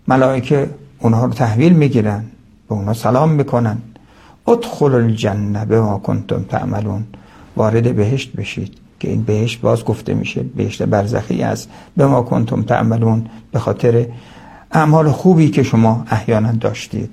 [0.07, 2.23] ملائکه اونها رو تحویل می‌گیرن
[2.69, 3.77] به اونها سلام می‌کنن.
[4.47, 7.03] ادخل الجنه به ما کنتم تعملون.
[7.55, 8.86] وارد بهشت بشید.
[8.99, 14.05] که این بهشت باز گفته میشه بهشت برزخی است به ما کنتم تعملون به خاطر
[14.71, 17.09] اعمال خوبی که شما احیانا داشتید.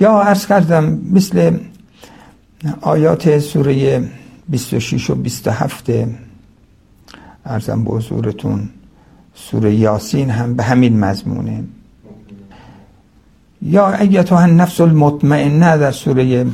[0.00, 1.58] یا عرض کردم مثل
[2.80, 4.08] آیات سوره
[4.48, 5.90] 26 و 27
[7.44, 8.68] ارزم به حضورتون
[9.34, 11.64] سوره یاسین هم به همین مضمونه.
[13.62, 16.46] یا ایتها نفس المطمئنه در سوره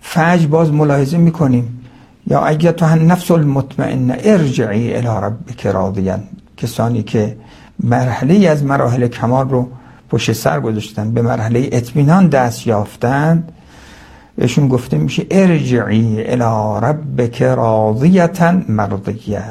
[0.00, 1.79] فجر باز ملاحظه می‌کنیم.
[2.26, 6.18] یا ایتها نفس المطمئنه ارجعی الى ربک راضیا
[6.56, 7.36] کسانی که
[7.84, 9.68] مرحله از مراحل کمال رو
[10.10, 13.52] پشت سر گذاشتن به مرحله اطمینان دست یافتند
[14.36, 19.44] بهشون گفته میشه ارجعی الى ربک راضیتا مرضیه.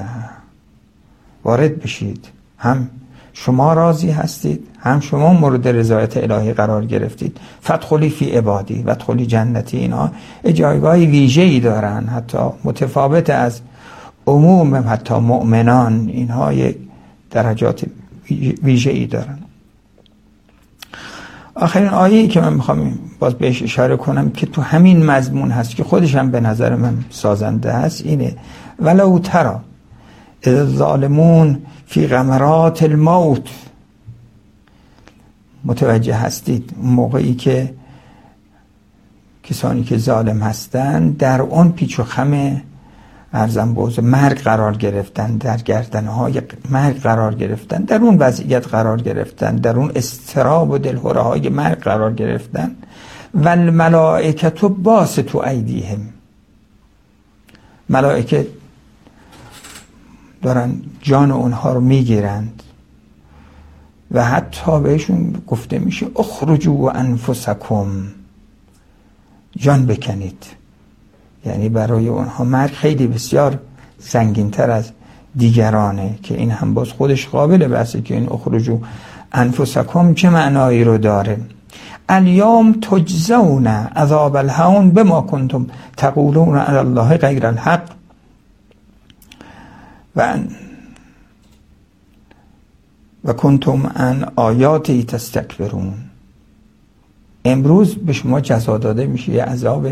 [1.44, 2.28] وارد بشید.
[2.58, 2.90] هم
[3.34, 7.38] شما راضی هستید هم شما مورد رضایت الهی قرار گرفتید.
[7.64, 10.12] فتخلی فی عبادی و فتخلی جنتی اینا
[10.54, 12.08] جایگاه ویژه ای دارن.
[12.08, 13.62] حتی متفاوت از
[14.28, 16.78] عموم حتی مؤمنان اینها یک
[17.32, 17.86] درجات
[18.64, 19.40] ویژه ای دارن.
[21.56, 25.84] آخرین آیه که من می‌خوام باز بهش اشاره کنم که تو همین مضمون هست که
[25.84, 28.36] خودش هم به نظر من سازنده هست اینه
[28.80, 29.62] ولو ترا
[30.66, 33.50] ظالمون فی غمرات الموت.
[35.64, 37.74] متوجه هستید موقعی که
[39.44, 42.62] کسانی که ظالم هستند در اون پیچ و خم
[43.34, 49.56] ارزم بوز مرگ قرار گرفتن در گردنهای مرگ قرار گرفتن در اون وضعیت قرار گرفتن
[49.56, 52.76] در اون استراب و دلهوره های مرگ قرار گرفتن.
[53.34, 56.00] و الملائکت باس تو ایدیهم.
[57.90, 58.48] ملائکه
[60.42, 62.64] دارن جان اونها رو می‌گیرند
[64.12, 67.88] و حتی بهشون گفته میشه اخرجوا انفسکم.
[69.58, 70.46] جان بکنید.
[71.46, 73.60] یعنی برای اونها مرگ خیلی بسیار
[74.52, 74.92] تر از
[75.36, 78.80] دیگرانه که این هم باز خودش قابل بحثه که این اخرجو
[79.32, 81.38] انفسکم چه معنایی رو داره.
[82.10, 87.99] الیوم تجزون عذاب الهون بما کنتم تقولون علی الله غیر الحق.
[90.20, 90.38] و
[93.26, 95.94] و کنتم ان آیاتی تستکبرون.
[97.46, 99.88] امروز به شما جزا داده میشه یه عذاب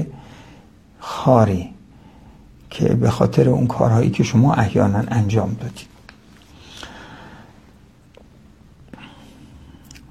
[1.00, 1.70] خاری
[2.70, 5.88] که به خاطر اون کارهایی که شما احیانا انجام دادید.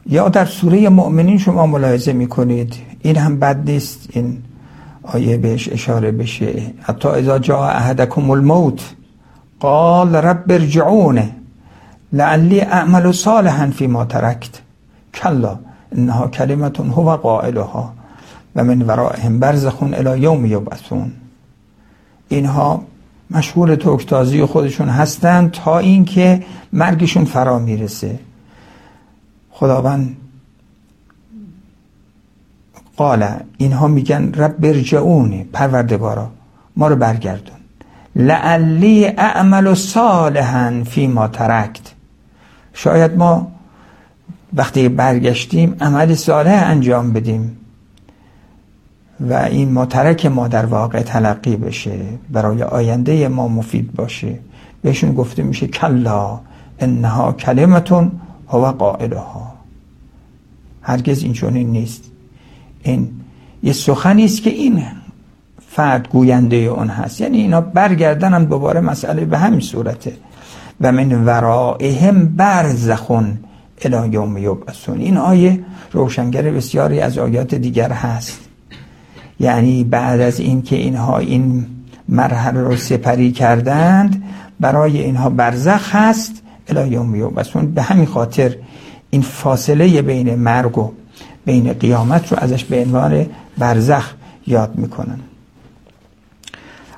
[0.07, 2.75] یا در سوره مؤمنین شما ملاحظه می‌کنید.
[3.01, 4.09] این هم بد نیست.
[4.13, 4.43] این
[5.03, 6.75] آیه بهش اشاره بشه.
[6.83, 8.96] حتی اذا جا احدکم الموت.
[9.61, 11.33] قال رب ارجعونه
[12.13, 14.61] لعلی اعمل صالحا فی ما ترکت.
[15.15, 15.59] کلا
[15.93, 17.93] انها کلمتون هو قائلها
[18.57, 21.13] و من ورائهم برزخون الى یوم یبعثون.
[22.29, 22.83] اینها
[23.31, 28.19] مشغول توکتازی خودشون هستند تا اینکه مرگشون فرا می‌رسه.
[29.51, 30.17] خداوند
[32.97, 36.31] قال اینها میگن رب برجعونی پروردگارا
[36.77, 37.57] ما رو برگردون.
[38.17, 41.93] لعلی اعمل صالحا فی ما ترکت.
[42.75, 43.53] شاید ما
[44.55, 47.57] وقتی برگشتیم عمل صالح انجام بدیم
[49.21, 51.99] و این مترک ما در واقع تلقی بشه
[52.31, 54.39] برای آینده ما مفید باشه.
[54.83, 56.41] بهشون گفته میشه کلا
[56.79, 58.13] انها کلمتون
[58.49, 59.53] هو قائلها.
[60.83, 62.05] هرگز این چونین نیست.
[62.83, 63.11] این
[63.63, 64.83] یه سخنی است که این
[65.77, 67.21] فرد گوینده اون هست.
[67.21, 70.13] یعنی اینا برگردن هم دوباره مسئله به همین صورته.
[70.81, 73.39] و من ورائهم برزخون
[73.83, 75.01] الى یوم یبعثون.
[75.01, 75.61] این آیه
[75.93, 78.41] روشنگر بسیاری از آیات دیگر هست.
[79.41, 81.67] یعنی بعد از اینکه اینها این
[82.09, 84.23] مرحله رو سپری کردند
[84.61, 87.75] برای اینها برزخ هست الی یوم یبعثون.
[87.75, 88.57] به همین خاطر
[89.11, 90.93] این فاصله بین مرگ و
[91.45, 93.27] بین قیامت رو ازش به عنوان
[93.59, 94.15] برزخ
[94.47, 95.19] یاد می‌کنن.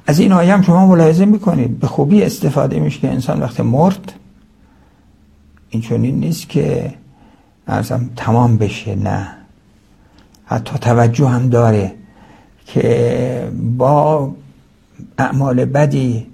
[0.09, 1.79] از این آیه هم شما ملاحظه می‌کنید.
[1.79, 4.13] به خوبی استفاده میشه که انسان وقتی مرد
[5.71, 6.95] این چونین نیست که
[7.67, 9.29] ارزم تمام بشه نه.
[10.47, 11.95] حتی توجه هم داره
[12.67, 14.31] که با
[15.19, 16.27] اعمال بدی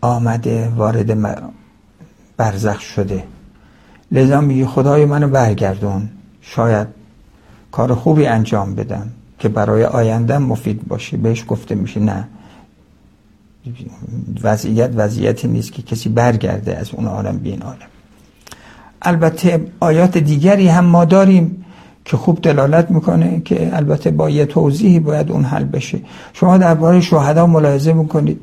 [0.00, 1.18] آمده وارد
[2.36, 3.24] برزخ شده.
[4.12, 6.08] لذا میگه خدای منو برگردون.
[6.40, 6.88] شاید
[7.72, 11.16] کار خوبی انجام بدم که برای آینده مفید باشه.
[11.16, 12.28] بهش گفته میشه نه.
[14.42, 17.90] وضعیت وضعیتی نیست که کسی برگرده از اون عالم به این عالم.
[19.02, 21.64] البته آیات دیگری هم ما داریم
[22.04, 26.00] که خوب دلالت می‌کنه که البته با یه توضیحی باید اون حل بشه.
[26.32, 28.40] شما درباره شهدا ملاحظه می‌کنید.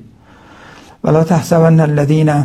[1.03, 2.43] ولا تحسبن الذين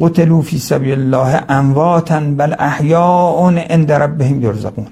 [0.00, 4.86] قتلوا في سبيل الله امواتا بل احیاء عند ربهم يرزقون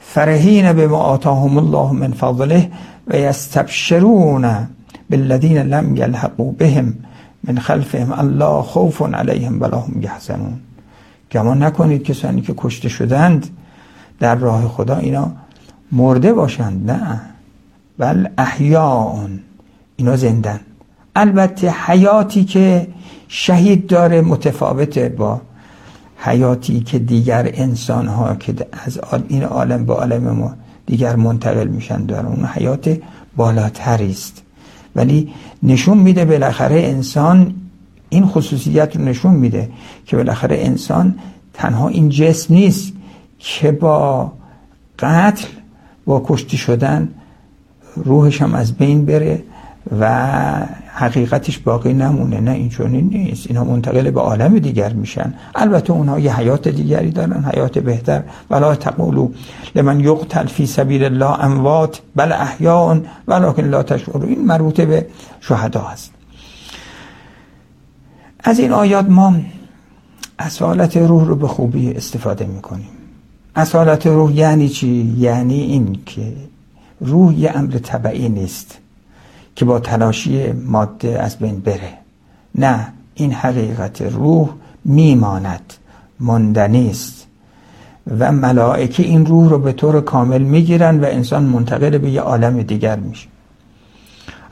[0.00, 2.70] فرحین بما آتاهم الله من فضله
[3.06, 4.68] و یستبشرون
[5.14, 6.94] بالذین لم یلحقوا بهم
[7.44, 10.60] من خلفهم الله خوف علیهم ولا هم یحزنون
[11.30, 13.46] گمان نکنید کسانی که کشته شدند
[14.20, 15.32] در راه خدا اینا
[15.92, 17.20] مرده باشند نه.
[17.98, 19.28] بل احیاء
[19.96, 20.60] اینا زندن.
[21.16, 22.88] البته حیاتی که
[23.28, 25.40] شهید داره متفاوته با
[26.18, 28.54] حیاتی که دیگر انسان ها که
[28.86, 30.54] از این عالم به عالم ما
[30.86, 32.98] دیگر منتقل میشن دارن اون حیات
[33.36, 34.42] بالاتری است.
[34.96, 37.54] ولی نشون میده بالاخره انسان
[38.08, 39.70] این خصوصیت رو نشون میده
[40.06, 41.14] که بالاخره انسان
[41.54, 42.92] تنها این جسم نیست
[43.38, 44.32] که با
[44.98, 45.46] قتل
[46.04, 47.08] با کشتی شدن
[47.96, 49.42] روحش هم از بین بره
[50.00, 52.40] و حقیقتش باقی نمونه.
[52.40, 53.46] نه این نیست.
[53.46, 55.34] اینا منتقل به عالم دیگر میشن.
[55.54, 57.44] البته اونها یه حیات دیگری دارن.
[57.54, 58.22] حیات بهتر.
[58.50, 59.30] ولا تقولو
[59.74, 65.06] لمن یقتل فی سبیل الله اموات بل احیاء ولکن لا تشعرون این مربوط به
[65.40, 66.10] شهدا هست.
[68.40, 69.34] از این آیات ما
[70.38, 72.88] اصالت روح رو به خوبی استفاده می‌کنیم.
[73.56, 76.32] اصالت روح یعنی چی؟ یعنی این که
[77.00, 78.78] روح یه امر طبعی نیست.
[79.56, 81.92] که با تلاشی ماده از بین بره.
[82.54, 84.48] نه این حقیقت روح
[84.84, 85.72] میماند
[86.20, 87.26] ماندنی است
[88.18, 92.62] و ملائکه این روح رو به طور کامل می‌گیرن و انسان منتقل به یه عالم
[92.62, 93.28] دیگر میشه.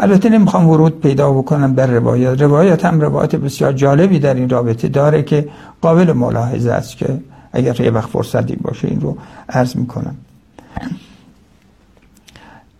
[0.00, 2.42] البته نمی‌خوام ورود پیدا بکنم بر روایات.
[2.42, 5.48] روایات هم روایات بسیار جالبی در این رابطه داره که
[5.80, 7.20] قابل ملاحظه است که
[7.52, 9.16] اگر یه وقت فرصتی باشه این رو
[9.48, 10.16] عرض می‌کنم.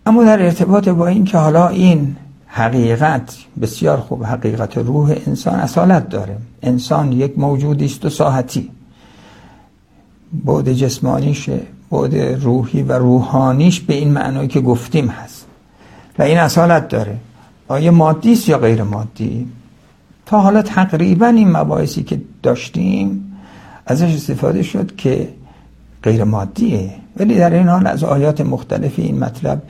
[0.05, 2.15] اما در ارتباط با این که حالا این
[2.47, 6.37] حقیقت بسیار خوب حقیقت روح انسان اصالت داره.
[6.63, 8.69] انسان یک موجودی است و ساحتی.
[10.45, 11.59] بعد جسمانیشه
[11.91, 15.45] بعد روحی و روحانیش به این معنایی که گفتیم هست.
[16.19, 17.17] و این اصالت داره.
[17.67, 19.47] آیا مادی است یا غیر مادی؟
[20.25, 23.33] تا حالا تقریبا این مباحثی که داشتیم
[23.85, 25.29] ازش استفاده شد که
[26.03, 26.91] غیر مادیه.
[27.17, 29.61] ولی در این حال از آیات مختلفی این مطلب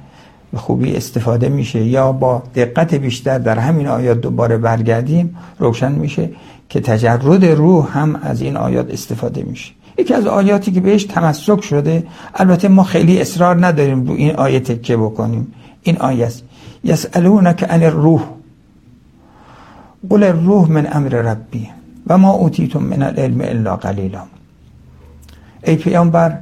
[0.53, 6.29] به خوبی استفاده میشه یا با دقت بیشتر در همین آیات دوباره برگردیم روشن میشه
[6.69, 9.71] که تجرد روح هم از این آیات استفاده میشه.
[9.97, 12.03] یکی از آیاتی که بهش تمسک شده
[12.35, 15.53] البته ما خیلی اصرار نداریم رو این آیه تکه بکنیم.
[15.81, 16.43] این آیه است.
[16.83, 18.23] یسالونک عن الروح.
[20.09, 21.69] قل الروح من امر ربی
[22.07, 24.23] و ما اوتیتم من العلم الا قلیلا.
[25.63, 26.37] ای پیامبر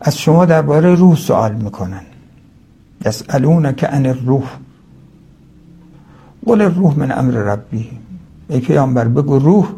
[0.00, 2.02] از شما درباره روح سوال می‌کنن.
[3.06, 4.50] یسالونک عن الروح.
[6.46, 7.90] قل الروح من امر ربی.
[8.48, 9.68] ای پیامبر بگو روح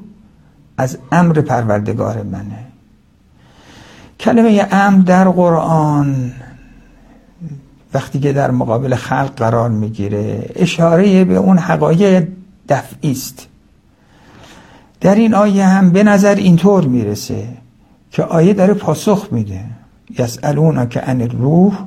[0.77, 2.59] از امر پروردگار منه.
[4.21, 6.33] کلمه امر در قرآن
[7.95, 12.29] وقتی که در مقابل خلق قرار می‌گیره اشاره به اون حقایق
[12.69, 13.47] دفعی است.
[15.01, 17.49] در این آیه هم به نظر اینطور می‌رسه
[18.11, 19.65] که آیه داره پاسخ میده.
[20.19, 21.79] یسالون که ان روح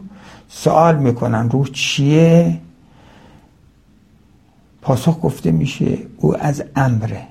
[0.49, 2.59] سوال می‌کنن روح چیه؟
[4.81, 7.21] پاسخ گفته میشه او از امره.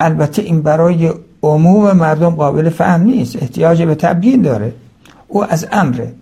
[0.00, 1.12] البته این برای
[1.42, 4.74] عموم مردم قابل فهم نیست احتیاج به تبیین داره.
[5.28, 6.14] او از امره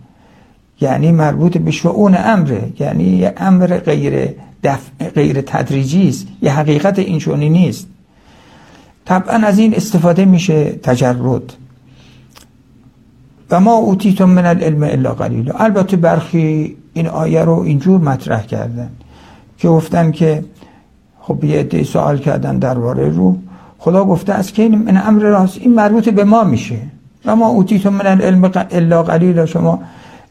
[0.80, 6.98] یعنی مربوط به شعون امره یعنی یه امر غیر دفع غیر تدریجی است یه حقیقت
[6.98, 7.86] اینچونی نیست.
[9.04, 11.52] طبعا از این استفاده میشه تجرد.
[13.50, 18.90] و ما اوتیتم من العلم الا قلیل البته برخی این آیه رو اینجور مطرح کردن
[19.58, 20.44] که گفتن که
[21.20, 23.36] خب یه عده سوال کردن درباره رو.
[23.78, 26.78] خدا گفته از که این امر راست این مربوط به ما میشه.
[27.24, 29.80] و ما اوتیتم من العلم الا قلیل شما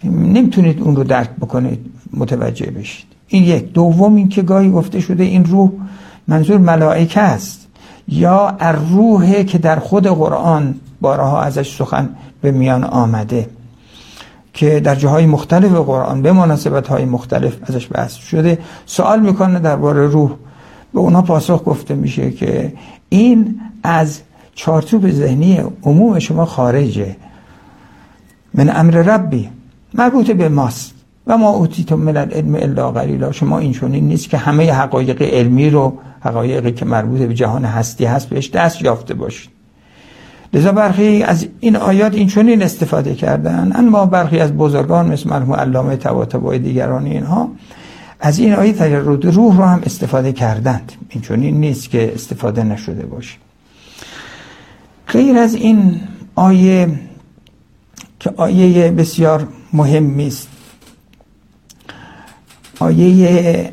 [0.04, 1.80] نمی‌تونید اون رو درک بکنید
[2.14, 3.06] متوجه بشید.
[3.28, 3.74] این یک.
[3.74, 5.70] دوم این که گاهی گفته شده این روح
[6.28, 7.68] منظور ملائکه است.
[8.08, 8.58] یا
[8.92, 12.10] روحه که در خود قرآن بارها ازش سخن
[12.46, 13.50] به میان آمده
[14.54, 18.58] که در جاهای مختلف قرآن به مناسبت های مختلف ازش بحث شده.
[18.86, 20.32] سوال می‌کنه درباره روح.
[20.94, 22.74] به اونها پاسخ گفته میشه که
[23.10, 24.22] این از
[24.56, 27.16] چارچوب ذهنی عموم شما خارجه.
[28.54, 29.50] من امر ربی
[29.94, 30.92] مربوط به ماست.
[31.28, 33.32] و ما اوتیتم من العلم الا قلیلا.
[33.32, 38.30] شما این نیست که همه حقایق علمی رو حقایقی که مربوط به جهان هستی هست
[38.30, 39.55] بهش دست یافته باشید.
[40.54, 45.54] لذا برخی از این آیات این چونین استفاده کردن اما برخی از بزرگان مثل مرحوم
[45.54, 47.52] علامه طباطبایی دیگران اینها
[48.20, 50.92] از این آیه تجرد روح رو هم استفاده کردند.
[51.10, 53.38] این چونین نیست که استفاده نشده باشه.
[55.08, 56.02] غیر از این
[56.36, 56.90] آیه
[58.20, 60.48] که آیه بسیار مهم است
[62.80, 63.72] آیه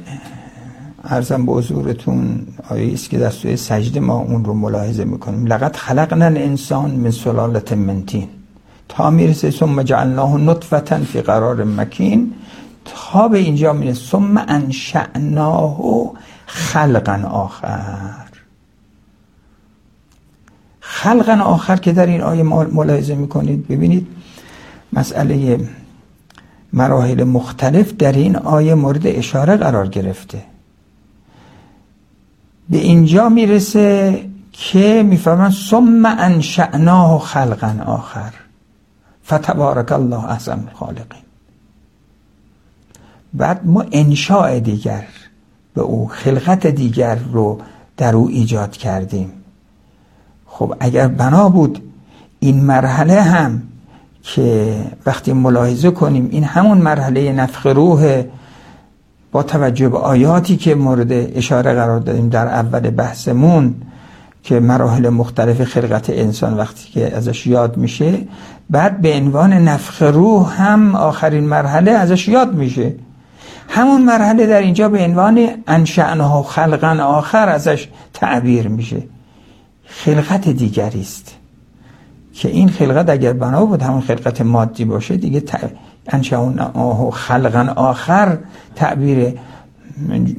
[1.04, 5.46] ارزم به حضورتون آیه است که در سوی سجده ما اون رو ملاحظه می‌کنیم.
[5.46, 8.28] لقد خلقنا الانسان من سلالت منتین
[8.88, 12.32] تا می‌رسه ثم جعلناه نطفتا فی قرار مکین.
[12.84, 16.12] تا به اینجا می‌رسه ثم انشعناه
[16.46, 18.28] خلقا آخر.
[20.80, 23.68] خلقا آخر که در این آیه ملاحظه می‌کنید.
[23.68, 24.06] ببینید
[24.92, 25.60] مسئله
[26.72, 30.51] مراحل مختلف در این آیه مورد اشاره قرار گرفته.
[32.72, 34.18] به اینجا می‌رسه
[34.52, 38.32] که می‌فهمن ثم انشعناه خلقا آخر.
[39.26, 41.22] فتبارک الله احسن الخالقین
[43.34, 45.04] بعد ما انشاء دیگر
[45.74, 47.58] به او خلقت دیگر رو
[47.96, 49.32] در او ایجاد کردیم.
[50.46, 51.82] خب اگر بنا بود
[52.40, 53.62] این مرحله هم
[54.22, 58.22] که وقتی ملاحظه کنیم این همون مرحله نفخ روح
[59.32, 63.74] با توجه به آیاتی که مورد اشاره قرار دادیم در اول بحثمون
[64.42, 68.18] که مراحل مختلف خلقت انسان وقتی که ازش یاد میشه
[68.70, 72.94] بعد به عنوان نفخ روح هم آخرین مرحله ازش یاد میشه.
[73.68, 79.02] همون مرحله در اینجا به عنوان انشأنها خلقا آخر ازش تعبیر میشه.
[79.84, 81.34] خلقت دیگری است.
[82.34, 85.42] که این خلقت اگر بنا بود همون خلقت مادی باشه دیگه
[86.08, 88.38] انشاء خلقا آخر
[88.76, 89.34] تعبیر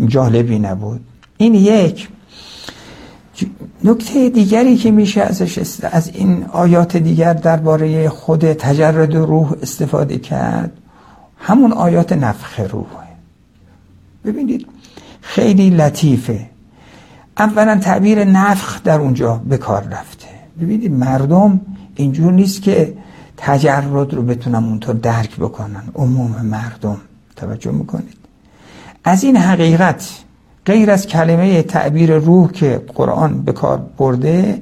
[0.08, 1.02] جالبی نبود.
[1.38, 2.10] این یک.
[3.84, 10.72] نکته دیگری که میشه ازش از این آیات دیگر درباره خود تجرد روح استفاده کرد
[11.38, 12.86] همون آیات نفخ روح.
[14.26, 14.68] ببینید
[15.22, 16.50] خیلی لطیفه.
[17.38, 20.28] اولا تعبیر نفخ در اونجا به کار رفته.
[20.62, 21.62] ببینید مردم
[21.96, 22.94] اینجور نیست که
[23.38, 25.84] تجرد رو بتونم اونطور درک بکنن.
[25.96, 26.98] عموم مردم.
[27.36, 28.18] توجه می‌کنید.
[29.04, 30.10] از این حقیقت
[30.66, 34.62] غیر از کلمه تعبیر روح که قرآن به کار برده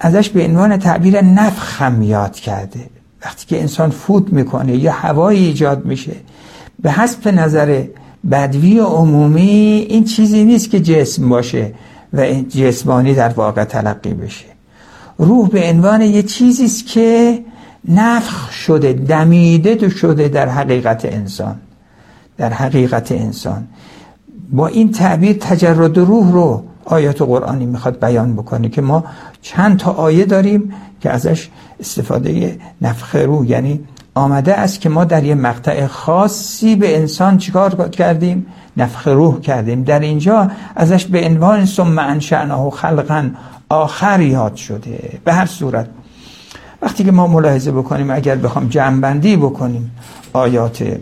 [0.00, 2.90] ازش به عنوان تعبیر نفخ هم یاد کرده.
[3.24, 6.16] وقتی که انسان فوت می‌کنه یا هوایی ایجاد میشه
[6.82, 7.84] به حسب نظر
[8.30, 11.74] بدوی عمومی این چیزی نیست که جسم باشه
[12.12, 14.53] و جسمانی در واقع تلقی بشه.
[15.18, 17.44] روح به عنوان یه چیزی است که
[17.88, 21.56] نفخ شده دمیده شده در حقیقت انسان.
[22.36, 23.66] در حقیقت انسان.
[24.52, 29.04] با این تعبیر تجرد روح رو آیات قرآنی می‌خواد بیان بکنه که ما
[29.42, 31.48] چند تا آیه داریم که ازش
[31.80, 33.46] استفاده نفخ روح.
[33.46, 33.80] یعنی
[34.14, 38.46] آمده است که ما در یه مقطع خاصی به انسان چیکار کردیم؟
[38.76, 39.82] نفخ روح کردیم.
[39.82, 43.30] در اینجا ازش به عنوان ثم انشأنه خلقا
[43.68, 45.20] آخر یاد شده.
[45.24, 45.88] به هر صورت
[46.82, 49.90] وقتی که ما ملاحظه بکنیم اگر بخوام جمعبندی بکنیم
[50.32, 50.98] آیات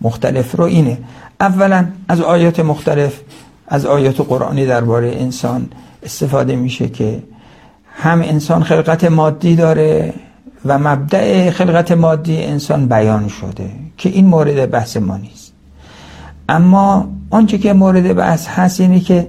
[0.00, 0.98] مختلف رو اینه.
[1.40, 3.20] اولا از آیات مختلف
[3.68, 5.68] از آیات قرآنی درباره انسان
[6.02, 7.22] استفاده میشه که
[7.94, 10.14] هم انسان خلقت مادی داره
[10.64, 15.52] و مبدع خلقت مادی انسان بیان شده که این مورد بحث ما نیست.
[16.48, 19.26] اما آنچه که مورد بحث هست اینه که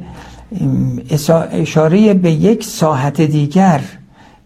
[1.52, 3.82] اشاره به یک ساحت دیگر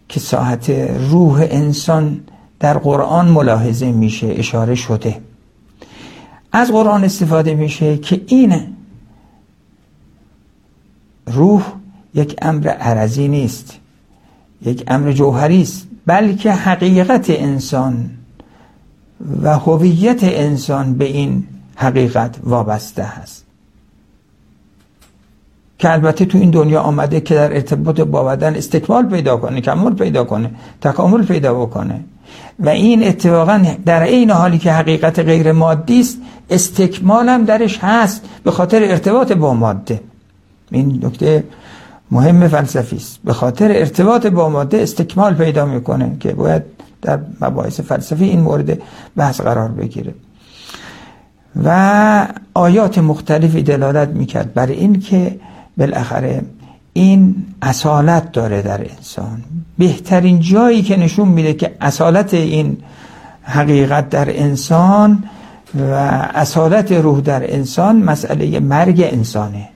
[0.08, 0.70] که ساحت
[1.10, 2.20] روح انسان
[2.60, 5.20] در قرآن ملاحظه میشه اشاره شده.
[6.52, 8.62] از قرآن استفاده میشه که این
[11.26, 11.62] روح
[12.14, 13.78] یک امر عرضی نیست
[14.62, 18.10] یک امر جوهری است بلکه حقیقت انسان
[19.42, 21.44] و هویت انسان به این
[21.76, 23.37] حقیقت وابسته است.
[25.78, 29.94] که البته تو این دنیا آمده که در ارتباط با بدن استکمال پیدا کنه کمال
[29.94, 30.50] پیدا کنه
[30.80, 32.00] تکامل پیدا بکنه.
[32.58, 36.18] و این اتفاقا در این حالی که حقیقت غیر مادی است
[36.50, 40.00] استکمال هم درش هست به خاطر ارتباط با ماده.
[40.70, 41.44] این نکته
[42.10, 43.18] مهم فلسفی است.
[43.24, 46.62] به خاطر ارتباط با ماده استکمال پیدا می‌کنه که باید
[47.02, 48.78] در مباحث فلسفی این مورد
[49.16, 50.14] بحث قرار بگیره.
[51.64, 55.40] و آیات مختلفی دلالت می‌کرد برای این که
[55.78, 56.42] بالاخره
[56.92, 59.42] این اصالت داره در انسان.
[59.78, 62.76] بهترین جایی که نشون میده که اصالت این
[63.42, 65.24] حقیقت در انسان
[65.74, 65.82] و
[66.34, 69.68] اصالت روح در انسان مسئله مرگ انسانه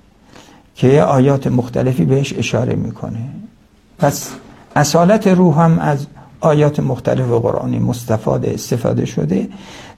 [0.75, 3.19] که آیات مختلفی بهش اشاره می‌کنه.
[3.99, 4.31] پس
[4.77, 6.07] اصالت روح هم از
[6.41, 9.49] آیات مختلف قرآنی مستفاده استفاده شده.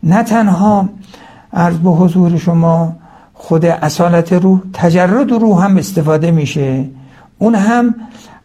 [0.02, 0.88] نه تنها
[1.52, 2.96] عرض به حضور شما
[3.44, 6.84] خود اصالت روح تجرد روح هم استفاده میشه.
[7.38, 7.94] اون هم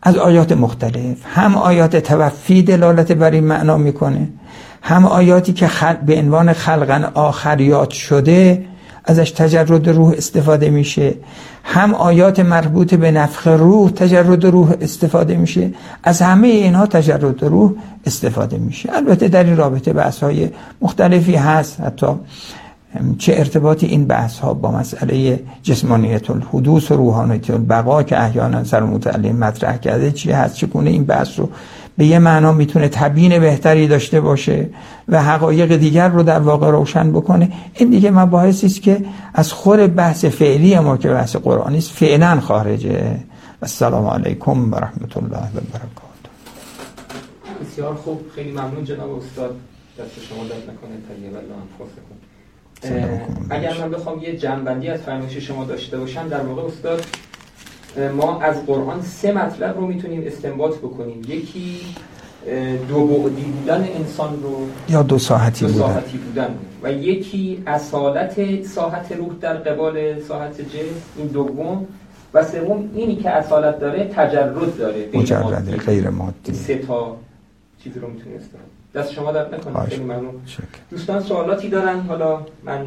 [0.04, 1.18] از آیات مختلف.
[1.26, 4.28] هم آیات توفی دلالت بر این معنا می‌کنه.
[4.82, 5.70] هم آیاتی که
[6.06, 8.66] به عنوان خلقن آخریات شده
[9.06, 11.14] ازش تجرد روح استفاده میشه.
[11.64, 15.72] هم آیات مربوط به نفخ روح تجرد روح استفاده میشه.
[16.04, 17.72] از همه اینها تجرد روح
[18.06, 18.90] استفاده میشه.
[18.96, 20.50] البته در این رابطه بحث های
[20.82, 21.82] مختلفی هست.
[21.82, 22.08] حتی
[23.18, 28.84] چه ارتباطی این بحث ها با مسئله جسمانیت الحدوث و روحانیت البقا که احیانا سر
[28.84, 31.50] متعلم مطرح کرده چی هست چگونه این بحث رو
[31.98, 34.70] به یه معنا می‌تونه تبیین بهتری داشته باشه
[35.08, 39.88] و حقایق دیگر رو در واقع روشن بکنه؟ این دیگه مباحثی است که از خور
[39.88, 43.20] بحث فعلی ما که بحث قرآنی است فعلا خارجه.
[43.62, 46.30] السلام علیکم و رحمت الله و برکاته.
[47.62, 48.22] بسیار خوب.
[48.36, 49.56] خیلی ممنون جناب استاد.
[50.00, 50.96] دست شما درد نکنه.
[51.08, 52.29] تا
[53.50, 57.06] اگر من بخوام یه جنبندی از فرمایش شما داشته باشم در واقع استاد
[58.16, 61.22] ما از قرآن سه مطلب رو می‌تونیم استنباط بکنیم.
[61.28, 61.82] یکی
[62.90, 66.56] دو بعدی بودن انسان رو یا دو ساعتی, دو ساعتی بودن.
[66.84, 71.88] و یکی اصالت ساحت روح در قبال ساحت جسم این دوم.
[72.34, 76.54] و سوم اینی که اصالت داره تجرد داره مجرد غیر مادی.
[76.54, 77.18] سه تا
[77.84, 80.42] چیزی رو می‌تونیم استنباط دست شما در نکنه خیلی ممنون.
[80.90, 82.86] دوستان سوالاتی دارن؟ حالا من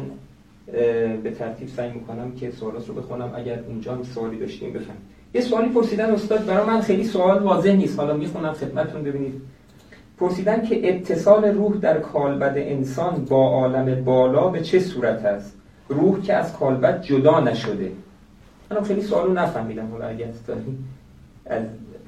[1.23, 3.31] به ترتیب سعی می‌کنم که سوالات رو بخونم.
[3.35, 4.95] اگر اینجا هم سوالی داشتیم بفهم
[5.33, 7.99] یه سوالی پرسیدن استاد برای من خیلی سوال واضح نیست.
[7.99, 9.41] حالا می‌خونم خدمتتون ببینید.
[10.17, 15.57] پرسیدن که اتصال روح در کالبد انسان با عالم بالا به چه صورت است؟
[15.89, 17.91] روح که از کالبد جدا نشده.
[18.71, 19.87] من خیلی سوالو نفهمیدم.
[19.91, 20.35] حالا اگر از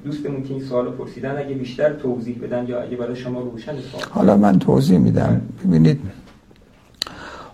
[0.05, 4.03] دوستمون که این سوال پرسیدن اگه بیشتر توضیح بدن یا اگه برای شما روشن سوال
[4.11, 5.41] حالا من توضیح میدم.
[5.63, 5.99] ببینید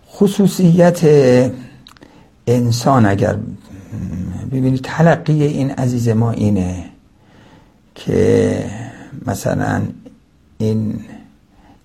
[0.08, 1.02] خصوصیت
[2.48, 3.38] انسان اگر
[4.52, 6.86] ببینید تلقی این عزیز ما اینه
[7.96, 8.66] که
[9.26, 9.82] مثلا
[10.58, 11.00] این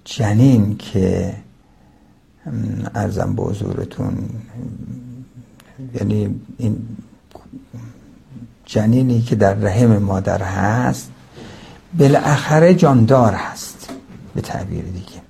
[0.05, 1.35] جنین که
[2.95, 4.15] ارزم به حضورتون
[5.95, 6.79] یعنی این
[8.67, 11.11] جنینی که در رحم مادر هست
[11.99, 13.91] بالاخره جاندار هست
[14.35, 15.23] به تعبیر دیگه.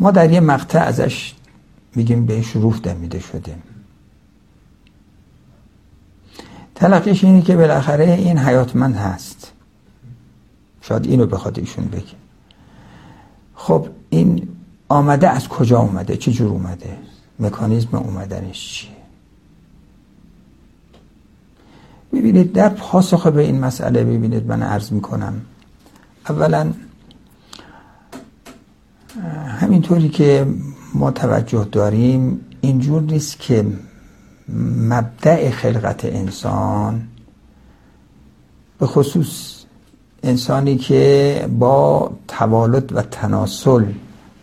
[0.00, 1.34] ما در یه مقطع ازش
[1.94, 3.54] میگیم بهش روح دمیده شده
[6.74, 9.52] تلقیش اینه که بالاخره این حیاتمند هست.
[10.80, 12.04] شاید اینو بخواد ایشون بگه.
[13.54, 14.48] خب این
[14.88, 16.96] آمده از کجا اومده؟ چه جور اومده؟
[17.40, 18.93] مکانیزم اومدنش چیه؟
[22.14, 25.34] ببینید در پاسخ به این مسئله ببینید من عرض می‌کنم.
[26.28, 26.72] اولا
[29.60, 30.46] همینطوری که
[30.94, 33.66] ما توجه داریم اینجور نیست که
[34.88, 37.02] مبدع خلقت انسان
[38.78, 39.54] به خصوص
[40.22, 43.84] انسانی که با توالد و تناسل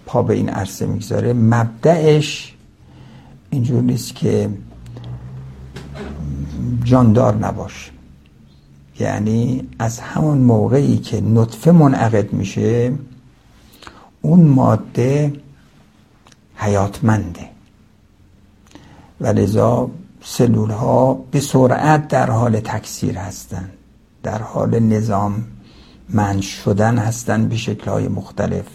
[0.06, 2.56] پا به این عرصه می‌گذاره مبدعش
[3.50, 4.50] اینجور نیست که
[6.84, 7.92] جاندار نباشه
[9.00, 12.94] یعنی از همون موقعی که نطفه منعقد میشه
[14.22, 15.34] اون ماده
[16.56, 17.50] حیاتمنده.
[19.22, 19.90] و لذا
[20.24, 23.70] سلول ها به سرعت در حال تکثیر هستند
[24.24, 25.44] در حال نظام
[26.10, 28.66] منش شدن هستند به شکل های مختلف.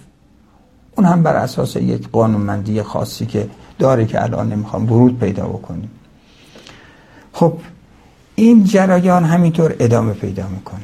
[0.97, 5.91] اون هم بر اساس یک قانونمندی خاصی که داره که الان نمی‌خوام ورود پیدا بکنیم.
[7.33, 7.59] خب
[8.37, 10.81] این جریان همینطور ادامه پیدا می‌کنه.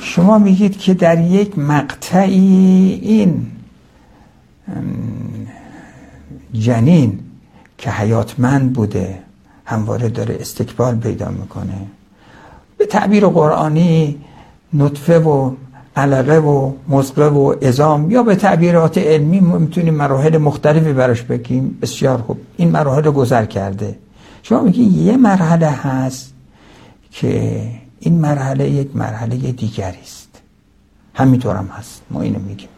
[0.00, 3.46] شما میگید که در یک مقطعی این
[6.52, 7.18] جنین
[7.78, 9.18] که حیاتمند بوده
[9.64, 11.74] همواره داره استقبال پیدا می‌کنه.
[12.78, 14.18] به تعبیر قرآنی
[14.72, 15.54] نطفه و
[15.96, 21.78] علقه و مزقه و ازام یا به تعبیرات علمی می‌تونیم مراحل مختلفی براش بگیم.
[21.82, 22.38] بسیار خوب.
[22.56, 23.98] این مراحل گذر کرده.
[24.46, 26.32] شما میگی یه مرحله هست
[27.10, 27.62] که
[28.00, 30.28] این مرحله یک مرحله دیگری است.
[31.14, 32.02] همینطور هم هست.
[32.10, 32.68] ما اینو میگیم.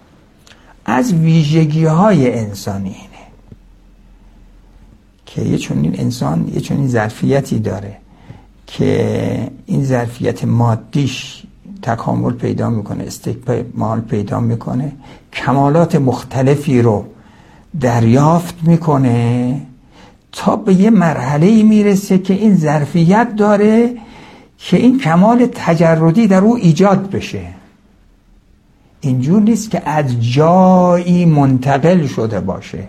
[0.85, 3.27] از ویژگی های انسانی اینه
[5.27, 7.97] که یه چنین انسان یه چنین ظرفیتی داره
[8.67, 11.43] که این ظرفیت مادیش
[11.83, 14.93] تکامل پیدا می‌کنه استکمال پیدا می‌کنه
[15.33, 17.05] کمالات مختلفی رو
[17.81, 19.61] دریافت می‌کنه.
[20.37, 23.91] تا به یه مرحله می‌رسه که این ظرفیت داره
[24.59, 27.43] که این کمال تجردی در او ایجاد بشه.
[29.01, 32.89] اینجور نیست که از جایی منتقل شده باشه.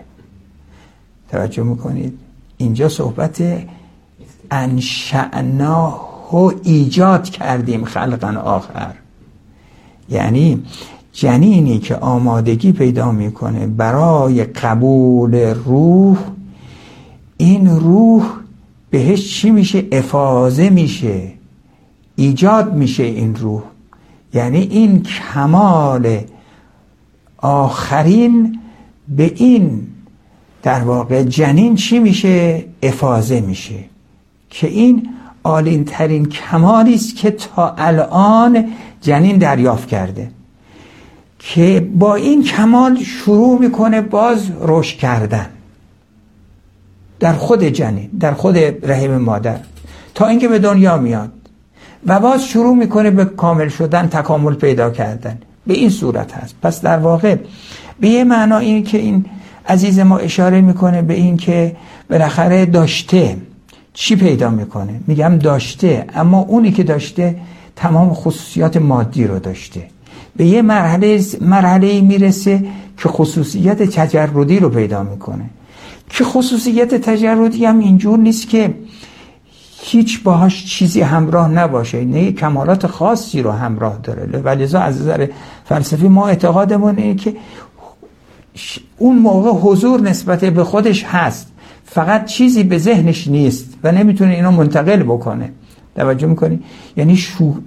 [1.30, 2.18] توجه می‌کنید؟
[2.56, 3.42] اینجا صحبت
[4.50, 6.00] انشعناه
[6.62, 8.94] ایجاد کردیم خلقا آخر.
[10.10, 10.62] یعنی
[11.12, 15.34] جنینی که آمادگی پیدا می‌کنه برای قبول
[15.64, 16.18] روح
[17.40, 18.24] این روح
[18.90, 21.32] بهش چی میشه؟ افاظه میشه.
[22.16, 23.62] ایجاد میشه این روح.
[24.34, 26.20] یعنی این کمال
[27.38, 28.58] آخرین
[29.08, 29.86] به این
[30.62, 33.84] در واقع جنین چی میشه؟ افاظه میشه.
[34.50, 35.08] که این
[35.44, 38.68] عالین ترین کمالی است که تا الان
[39.00, 40.30] جنین دریافت کرده.
[41.38, 45.46] که با این کمال شروع می‌کنه باز رشد کردن.
[47.20, 48.56] در خود جنین در خود
[48.90, 49.58] رحم مادر
[50.14, 51.32] تا اینکه به دنیا میاد
[52.06, 55.38] و باز شروع می‌کنه به کامل شدن تکامل پیدا کردن.
[55.66, 56.54] به این صورت هست.
[56.62, 57.36] پس در واقع
[58.00, 59.24] به یه معنا این که این
[59.68, 61.76] عزیز ما اشاره می‌کنه به این که
[62.10, 63.36] بالاخره داشته
[63.92, 67.36] چی پیدا می‌کنه؟ میگم داشته اما اونی که داشته
[67.76, 69.82] تمام خصوصیات مادی رو داشته.
[70.36, 72.64] به یه مرحله مرحله می‌رسه
[72.96, 75.50] که خصوصیت تجردی رو پیدا می‌کنه.
[76.08, 78.74] که خصوصیت تجردی هم اینجور نیست که
[79.80, 82.04] هیچ باهاش چیزی همراه نباشه.
[82.04, 84.26] نه کمالات خاصی رو همراه داره.
[84.26, 85.26] ولذا از نظر
[85.64, 87.36] فلسفی ما اعتقادمون اینه که
[88.98, 91.52] اون موقع حضور نسبت به خودش هست.
[91.84, 95.52] فقط چیزی به ذهنش نیست و نمی‌تونه اینو منتقل بکنه.
[95.98, 96.60] توجه می‌کنی؟
[96.96, 97.16] یعنی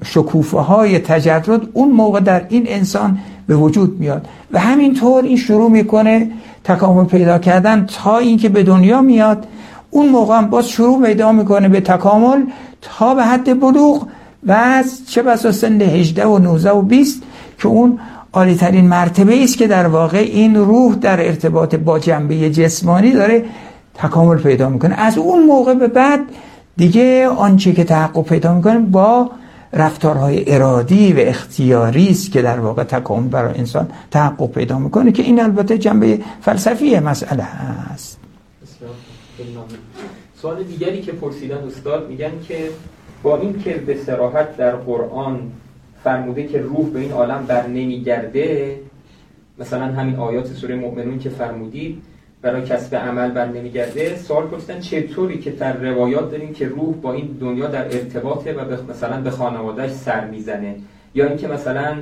[0.06, 3.18] شکوفه های تجرد اون موقع در این انسان
[3.48, 4.28] به وجود میاد.
[4.52, 6.32] و همینطور این شروع می‌کنه
[6.64, 9.48] تکامل پیدا کردن تا اینکه به دنیا میاد.
[9.90, 12.44] اون موقع هم باز شروع پیدا می‌کنه به تکامل
[12.82, 14.08] تا به حد بلوغ
[14.44, 17.24] و از چه بسا سن 18 و 19 و 20
[17.58, 18.00] که اون
[18.34, 23.46] عالی ترین مرتبه است که در واقع این روح در ارتباط با جنبه جسمانی داره
[23.94, 24.96] تکامل پیدا می‌کنه.
[24.96, 26.20] از اون موقع به بعد
[26.78, 29.32] دیگه آنچه که تحقق پیدا می‌کنه با
[29.74, 35.24] رفتارهای ارادی و اختیاری است که در واقع تکامل برای انسان تحقق پیدا می‌کنه که
[35.24, 38.18] این البته جنبه فلسفی مسئله هست
[40.42, 42.70] سوال دیگری که پرسیدن استاد میگن که
[43.24, 45.52] با این که به سراحت در قرآن
[46.04, 48.80] فرموده که روح به این عالم بر نمیگرده
[49.60, 52.02] مثلا همین آیات سوره مؤمنون که فرمودید
[52.42, 57.14] برای کسب عمل بر نمیگرده سوال پرسیدن چطوری که در روایات داریم که روح با
[57.14, 60.76] این دنیا در ارتباطه و مثلا به خانوادهش سر می‌زنه.
[61.16, 61.98] یا اینکه مثلا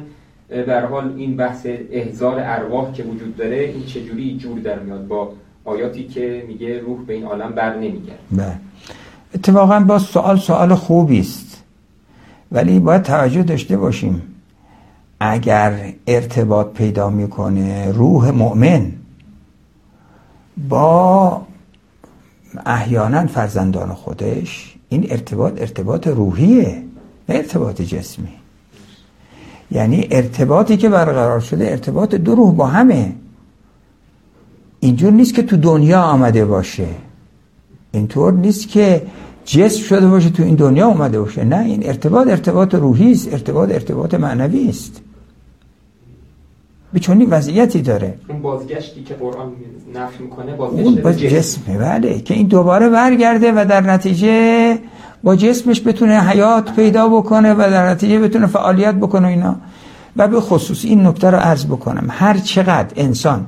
[0.50, 5.32] به حال این بحث احزار ارواح که وجود داره این چجوری جور در میاد با
[5.66, 8.20] آیاتی که میگه روح به این عالم بر نمیگرده.
[8.32, 8.56] بله.
[9.36, 11.64] اتفاقا با سوال سوال خوبی است.
[12.52, 14.22] ولی باید توجه داشته باشیم.
[15.20, 18.92] اگر ارتباط پیدا می‌کنه روح مؤمن
[20.70, 21.42] با
[22.66, 26.84] احیانا فرزندان خودش این ارتباط ارتباط روحیه
[27.30, 28.28] نه ارتباط جسمی.
[29.72, 33.14] یعنی ارتباطی که برقرار شده ارتباط دو روح با همه.
[34.80, 36.88] اینجور نیست که تو دنیا آمده باشه.
[37.92, 39.02] اینطور نیست که
[39.46, 41.44] جسم شده باشه تو این دنیا آمده باشه.
[41.44, 45.02] نه این ارتباط ارتباط روحی است ارتباط ارتباط معنوی است.
[46.94, 48.14] به چونی وضعیتی داره.
[48.30, 49.52] اون بازگشتی که قرآن
[49.96, 52.20] نفی می‌کنه بازگشت باز جسمه بله.
[52.20, 54.78] که این دوباره برگرده و در نتیجه
[55.24, 59.56] با جسمش بتونه حیات پیدا بکنه و در نتیجه بتونه فعالیت بکنه اینا.
[60.18, 62.08] و به خصوص این نکته رو عرض بکنم.
[62.10, 63.48] هر چقدر انسان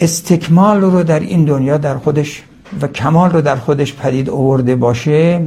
[0.00, 2.42] استکمال رو در این دنیا در خودش
[2.80, 5.40] و کمال رو در خودش پدید آورده باشه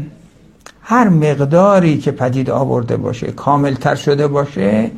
[0.82, 4.91] هر مقداری که پدید آورده باشه کامل تر شده باشه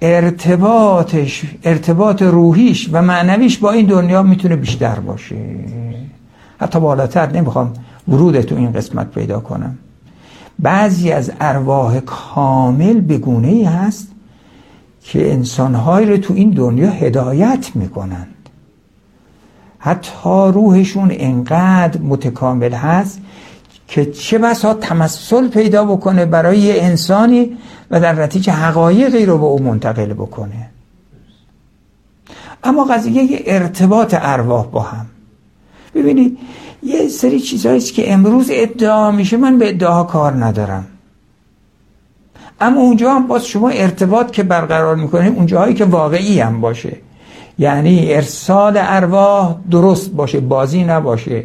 [0.00, 5.36] ارتباطش ارتباط روحیش و معنویش با این دنیا می‌تونه بیشتر باشه.
[6.60, 7.72] حتی بالاتر نمی‌خوام
[8.08, 9.78] ورود تو این قسمت پیدا کنم.
[10.58, 14.08] بعضی از ارواح کامل بگونه ای هست
[15.02, 18.28] که انسانهایی رو تو این دنیا هدایت می‌کنند.
[19.78, 23.20] حتی روحشون انقدر متکامل هست
[23.88, 27.56] که چه بسا تمثل پیدا بکنه برای یه انسانی
[27.90, 30.70] و در نتیجه حقایقی رو به او منتقل بکنه.
[32.64, 35.06] اما قضیه یه ارتباط ارواح با هم.
[35.94, 36.38] ببینید
[36.82, 40.86] یه سری چیزهایی که امروز ادعا میشه من به ادعا کار ندارم.
[42.60, 46.96] اما اونجا هم باز شما ارتباط که برقرار می‌کنیم اونجاهایی که واقعی هم باشه.
[47.58, 51.44] یعنی ارسال ارواح درست باشه بازی نباشه.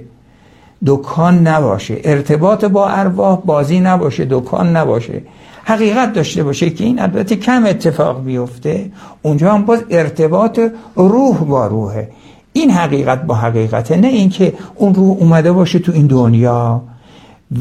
[0.85, 1.97] دکان نباشه.
[2.03, 5.21] ارتباط با ارواح بازی نباشه دکان نباشه.
[5.63, 8.91] حقیقت داشته باشه که این البته کم اتفاق بیفته.
[9.21, 10.59] اونجا هم باز ارتباط
[10.95, 12.09] روح با روحه.
[12.53, 16.81] این حقیقت با حقیقته نه اینکه اون روح اومده باشه تو این دنیا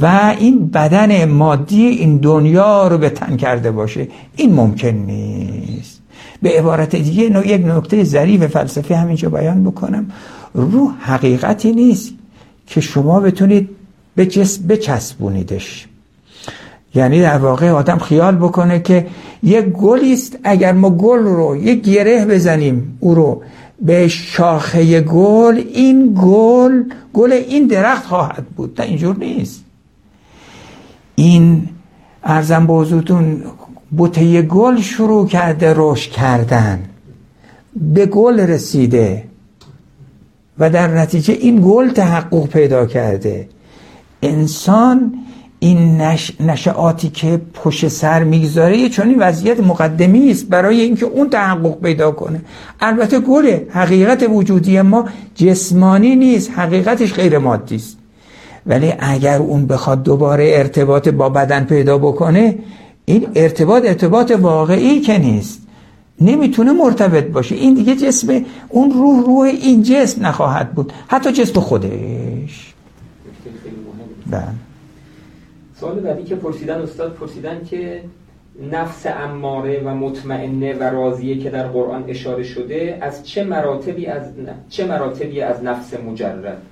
[0.03, 4.09] و این بدن مادی این دنیا رو به تن کرده باشه.
[4.37, 6.01] این ممکن نیست.
[6.43, 10.07] به عبارت دیگه یک نکته ظریف فلسفی همینجا بیان بکنم.
[10.55, 12.13] روح حقیقتی نیست.
[12.71, 13.69] که شما بتونید
[14.15, 15.87] به جسم بچسبونیدش.
[16.95, 19.07] یعنی در واقع آدم خیال بکنه که
[19.43, 23.43] یک گلی است اگر ما گل رو یک گره بزنیم او رو
[23.83, 28.81] به شاخه گل این گل گل این درخت خواهد بود.
[28.81, 29.65] نه اینجور نیست.
[31.15, 31.69] این
[32.25, 33.43] ارزم به حضورتون
[33.91, 36.85] بوته گل شروع کرده رشد کردن.
[37.77, 39.30] به گل رسیده.
[40.61, 43.49] و در نتیجه این گل تحقق پیدا کرده.
[44.23, 45.13] انسان
[45.59, 46.33] این نش...
[46.41, 52.41] نشعاتی که پشت سر می‌گذاره چون وضعیت مقدمی است برای اینکه اون تحقق پیدا کنه.
[52.81, 55.05] البته گله حقیقت وجودی ما
[55.35, 57.97] جسمانی نیست حقیقتش غیر مادی است.
[58.67, 62.59] ولی اگر اون بخواد دوباره ارتباط با بدن پیدا بکنه
[63.05, 65.63] این ارتباط ارتباط واقعی که نیست.
[66.21, 67.55] نمی‌تونه مرتبط باشه.
[67.55, 70.93] این دیگه جسم اون روح روح این جسم نخواهد بود.
[71.09, 72.75] حتی جسم خودش.
[74.31, 74.43] بله.
[75.81, 78.03] سوال بعدی که پرسیدن استاد پرسیدن که
[78.73, 84.23] نفس اماره و مطمئنه و راضیه که در قرآن اشاره شده از چه مراتبی از
[84.69, 86.63] چه مراتبی از نفس مجرد؟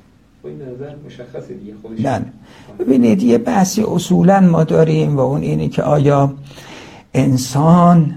[0.44, 2.24] این نظر مشخصه دیگه خودش نه
[2.78, 6.32] ببینید یه بحثی اصولا ما داریم و اون اینه که آیا
[7.14, 8.14] انسان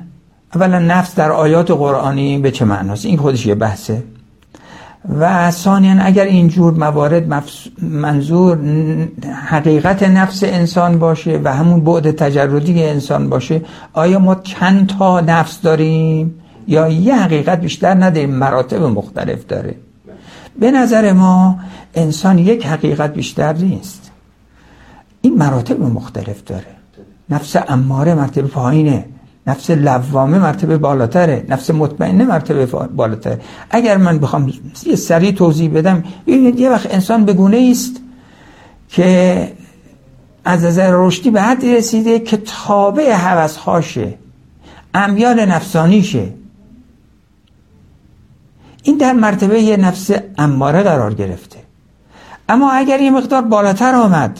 [0.55, 4.03] اولا نفس در آیات قرآنی به چه معناست؟ این خودش یه بحثه.
[5.19, 7.43] و ثانیا اگر اینجور موارد
[7.81, 8.57] منظور
[9.47, 13.61] حقیقت نفس انسان باشه و همون بعد تجردی انسان باشه
[13.93, 16.35] آیا ما چند تا نفس داریم؟
[16.67, 19.75] یا یه حقیقت بیشتر نداریم؟ مراتب مختلف داره.
[20.59, 21.59] به نظر ما
[21.93, 24.11] انسان یک حقیقت بیشتر نیست.
[25.21, 26.65] این مراتب مختلف داره.
[27.29, 29.05] نفس اماره مرتبه پایینه.
[29.47, 31.45] نفس لوامه مرتبه بالاتره.
[31.49, 33.39] نفس مطمئنه مرتبه بالاتره.
[33.69, 34.53] اگر من بخوام
[34.85, 37.95] یه سریع توضیح بدم یه وقت انسان به گونه است
[38.89, 39.51] که
[40.45, 43.17] از نظر رشدی به حدی رسیده که تابع
[43.65, 44.13] هاشه
[44.93, 46.33] امیال نفسانیشه.
[48.83, 51.57] این در مرتبه یه نفس اماره قرار گرفته.
[52.49, 54.39] اما اگر یه مقدار بالاتر آمد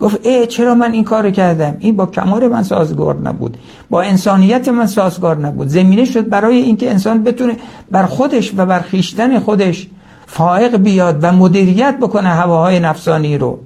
[0.00, 3.56] گفت ای چرا من این کار کردم؟ این با کمال من سازگار نبود.
[3.90, 5.68] با انسانیت من سازگار نبود.
[5.68, 7.56] زمینه شد برای اینکه انسان بتونه
[7.90, 9.88] بر خودش و بر خیشتن خودش
[10.26, 13.58] فائق بیاد و مدیریت بکنه هواهای نفسانی رو.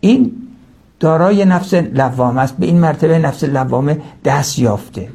[0.00, 0.32] این
[1.00, 2.56] دارای نفس لوامه است.
[2.58, 5.08] به این مرتبه نفس لوامه دست یافته.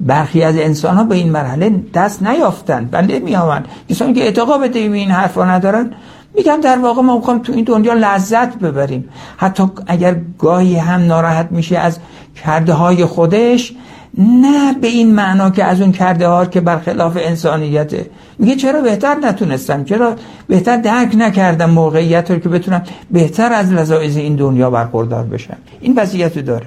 [0.00, 4.72] برخی از انسان ها به این مرحله دست نیافتند بنده می آمد کسانی که اعتقاد
[4.72, 5.90] به این حرفا ندارن
[6.34, 9.08] میگم در واقع ما می‌خوام تو این دنیا لذت ببریم.
[9.36, 11.98] حتی اگر گاهی هم ناراحت میشه از
[12.44, 13.72] کرده های خودش
[14.18, 18.10] نه به این معنا که از اون کرده ها که برخلاف انسانیته.
[18.38, 20.16] میگه چرا بهتر نتونستم؟ چرا
[20.46, 25.94] بهتر درک نکردم موقعیت رو که بتونم بهتر از لذایز این دنیا برخوردار بشم؟ این
[25.96, 26.66] وضعیت داره.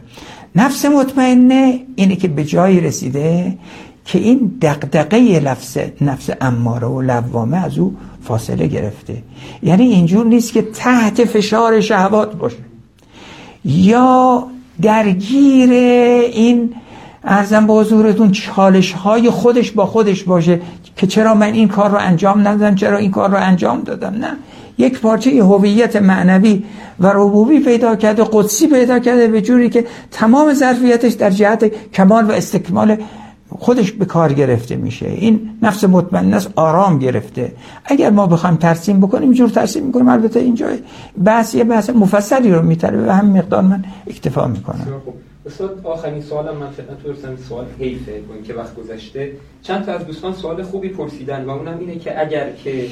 [0.55, 3.57] نفس مطمئنه اینه که به جایی رسیده
[4.08, 9.24] که این دقدقه نفس نفس اماره و لوامه از او فاصله گرفته.
[9.64, 12.58] یعنی اینجور نیست که تحت فشار شهوات باشه.
[13.66, 14.47] یا
[14.82, 16.74] درگیر این
[17.24, 20.62] ارزم به حضورتون چالش های خودش با خودش باشه
[20.95, 24.14] که چرا من این کار رو انجام ندادم چرا این کار رو انجام دادم.
[24.14, 24.38] نه.
[24.78, 26.64] یک پارچه هویت معنوی
[26.99, 32.26] و ربوبی پیدا کرده قدسی پیدا کرده به جوری که تمام ظرفیتش در جهت کمال
[32.26, 32.97] و استکمال
[33.50, 35.06] خودش به کار گرفته میشه.
[35.06, 37.52] این نفس مطمئن است آرام گرفته.
[37.86, 40.10] اگر ما بخوایم ترسیم بکنیم اینجور ترسیم می‌کنیم.
[40.10, 40.68] البته اینجا
[41.24, 44.88] بحث یه بحث مفصلی رو میتره به همین مقدار من اکتفا می‌کنم.
[45.45, 49.32] استاد آخرین سوالم من خدمت برسم سوال حیفه با اینکه وقت گذشته.
[49.62, 52.88] چند تا از دوستان سوال خوبی پرسیدن و اونم اینه که اگر که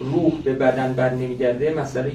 [0.00, 2.10] روح به بدن بر نمیگرده مسئله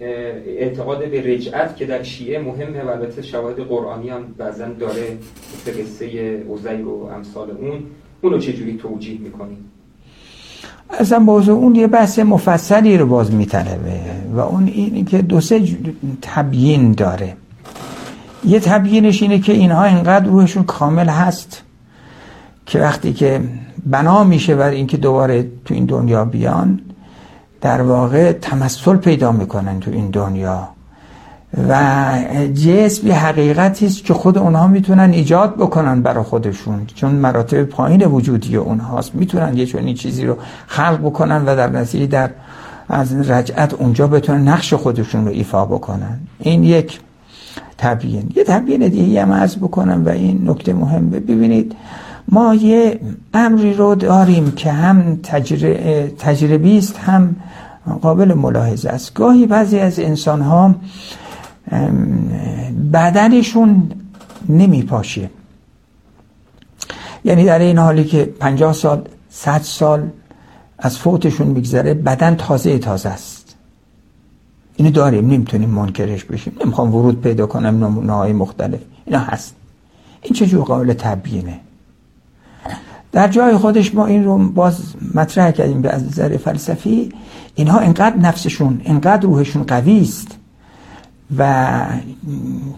[0.00, 5.18] اعتقاد به رجعت که در شیعه مهمه و البته شواهد قرآنی هم بعضا داره
[5.54, 6.06] مثل قصه
[6.54, 7.82] عزیر و امثال اون.
[8.20, 9.70] اونو چجوری توجیه می‌کنیم
[10.90, 14.00] اصلا باز اون یه بحث مفصلی رو باز میطلبه
[14.32, 15.62] و اون اینی که دو سه
[16.22, 17.36] تبیین داره.
[18.44, 21.62] یه تبیینش اینه که اینها اینقدر روحشون کامل هست
[22.66, 23.40] که وقتی که
[23.86, 26.80] بنا میشه بر اینکه دوباره تو این دنیا بیان
[27.64, 30.68] در واقع تمثل پیدا می‌کنن تو این دنیا.
[31.68, 31.74] و
[32.54, 36.86] جسم یه حقیقتی است که خود اونها می‌تونن ایجاد بکنن برای خودشون.
[36.94, 39.14] چون مراتب پایین وجودی اونهاست.
[39.14, 40.36] می‌تونن یه چنین چیزی رو
[40.66, 42.30] خلق بکنن و در نتیجه در
[42.88, 46.20] از رجعت اونجا بتونن نقش خودشون رو ایفا بکنن.
[46.38, 47.00] این یک
[47.78, 48.32] تبیین.
[48.36, 51.76] یه تبیین دیگه هم عرض بکنم و این نکته مهمه ببینید
[52.28, 53.00] ما یه
[53.34, 55.16] امری رو داریم که هم
[56.18, 57.36] تجربی است هم
[58.02, 59.14] قابل ملاحظه است.
[59.14, 60.74] گاهی بعضی از انسان ها
[62.92, 63.90] بدنشون
[64.48, 65.30] نمی پاشه
[67.24, 70.08] یعنی در این حالی که پنجاه سال صد سال
[70.78, 73.56] از فوتشون میگذره بدن تازه تازه است.
[74.76, 76.56] اینو داریم نمی‌تونیم منکرش بشیم.
[76.64, 78.80] نمی‌خوام ورود پیدا کنم نمونه های مختلف.
[79.04, 79.54] اینا هست.
[80.22, 81.60] این چجور قابل تبیینه؟
[83.14, 84.78] در جای خودش ما این رو باز
[85.14, 87.12] مطرح کردیم به از نظر فلسفی
[87.54, 90.28] اینها انقدر نفسشون انقدر روحشون قوی است
[91.38, 91.66] و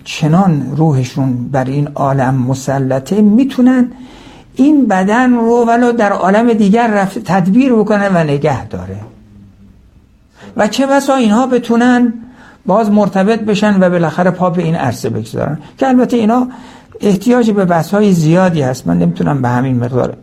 [0.05, 3.93] چنان روحشون بر این عالم مسلطه می‌تونن
[4.55, 8.97] این بدن رو ولو در عالم دیگر رفته تدبیر بکنن و نگه داره.
[10.57, 12.13] و چه بسا اینها بتونن
[12.67, 15.59] باز مرتبط بشن و بالاخره پا به این عرصه بگذارن.
[15.79, 16.49] که البته اینا
[17.01, 18.87] احتیاج به بحث های زیادی هست.
[18.87, 20.17] من نمی‌تونم به همین مقدار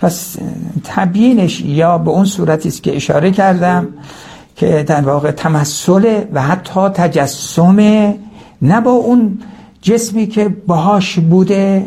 [0.00, 0.36] پس
[0.84, 3.88] تبیینش یا به اون صورتی است که اشاره کردم
[4.56, 7.80] که در واقع تمثل و حتی تجسم
[8.62, 9.38] نه با اون
[9.82, 11.86] جسمی که باهاش بوده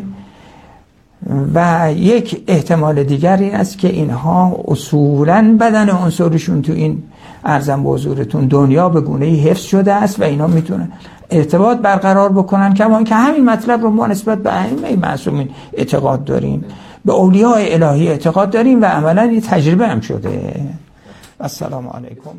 [1.53, 7.03] و یک احتمال دیگر این است که اینها اصولا بدن عنصرشون تو این
[7.47, 10.91] ارزم به حضورتون دنیا به گونه حفظ شده است و اینا می‌تونن
[11.29, 12.73] ارتباط برقرار بکنن.
[12.73, 16.65] کما که همین مطلب رو ما نسبت به ائمه معصومین اعتقاد داریم.
[17.05, 20.55] به اولیاء الهی اعتقاد داریم و عملا این تجربه هم شده.
[21.39, 22.29] السلام علیکم.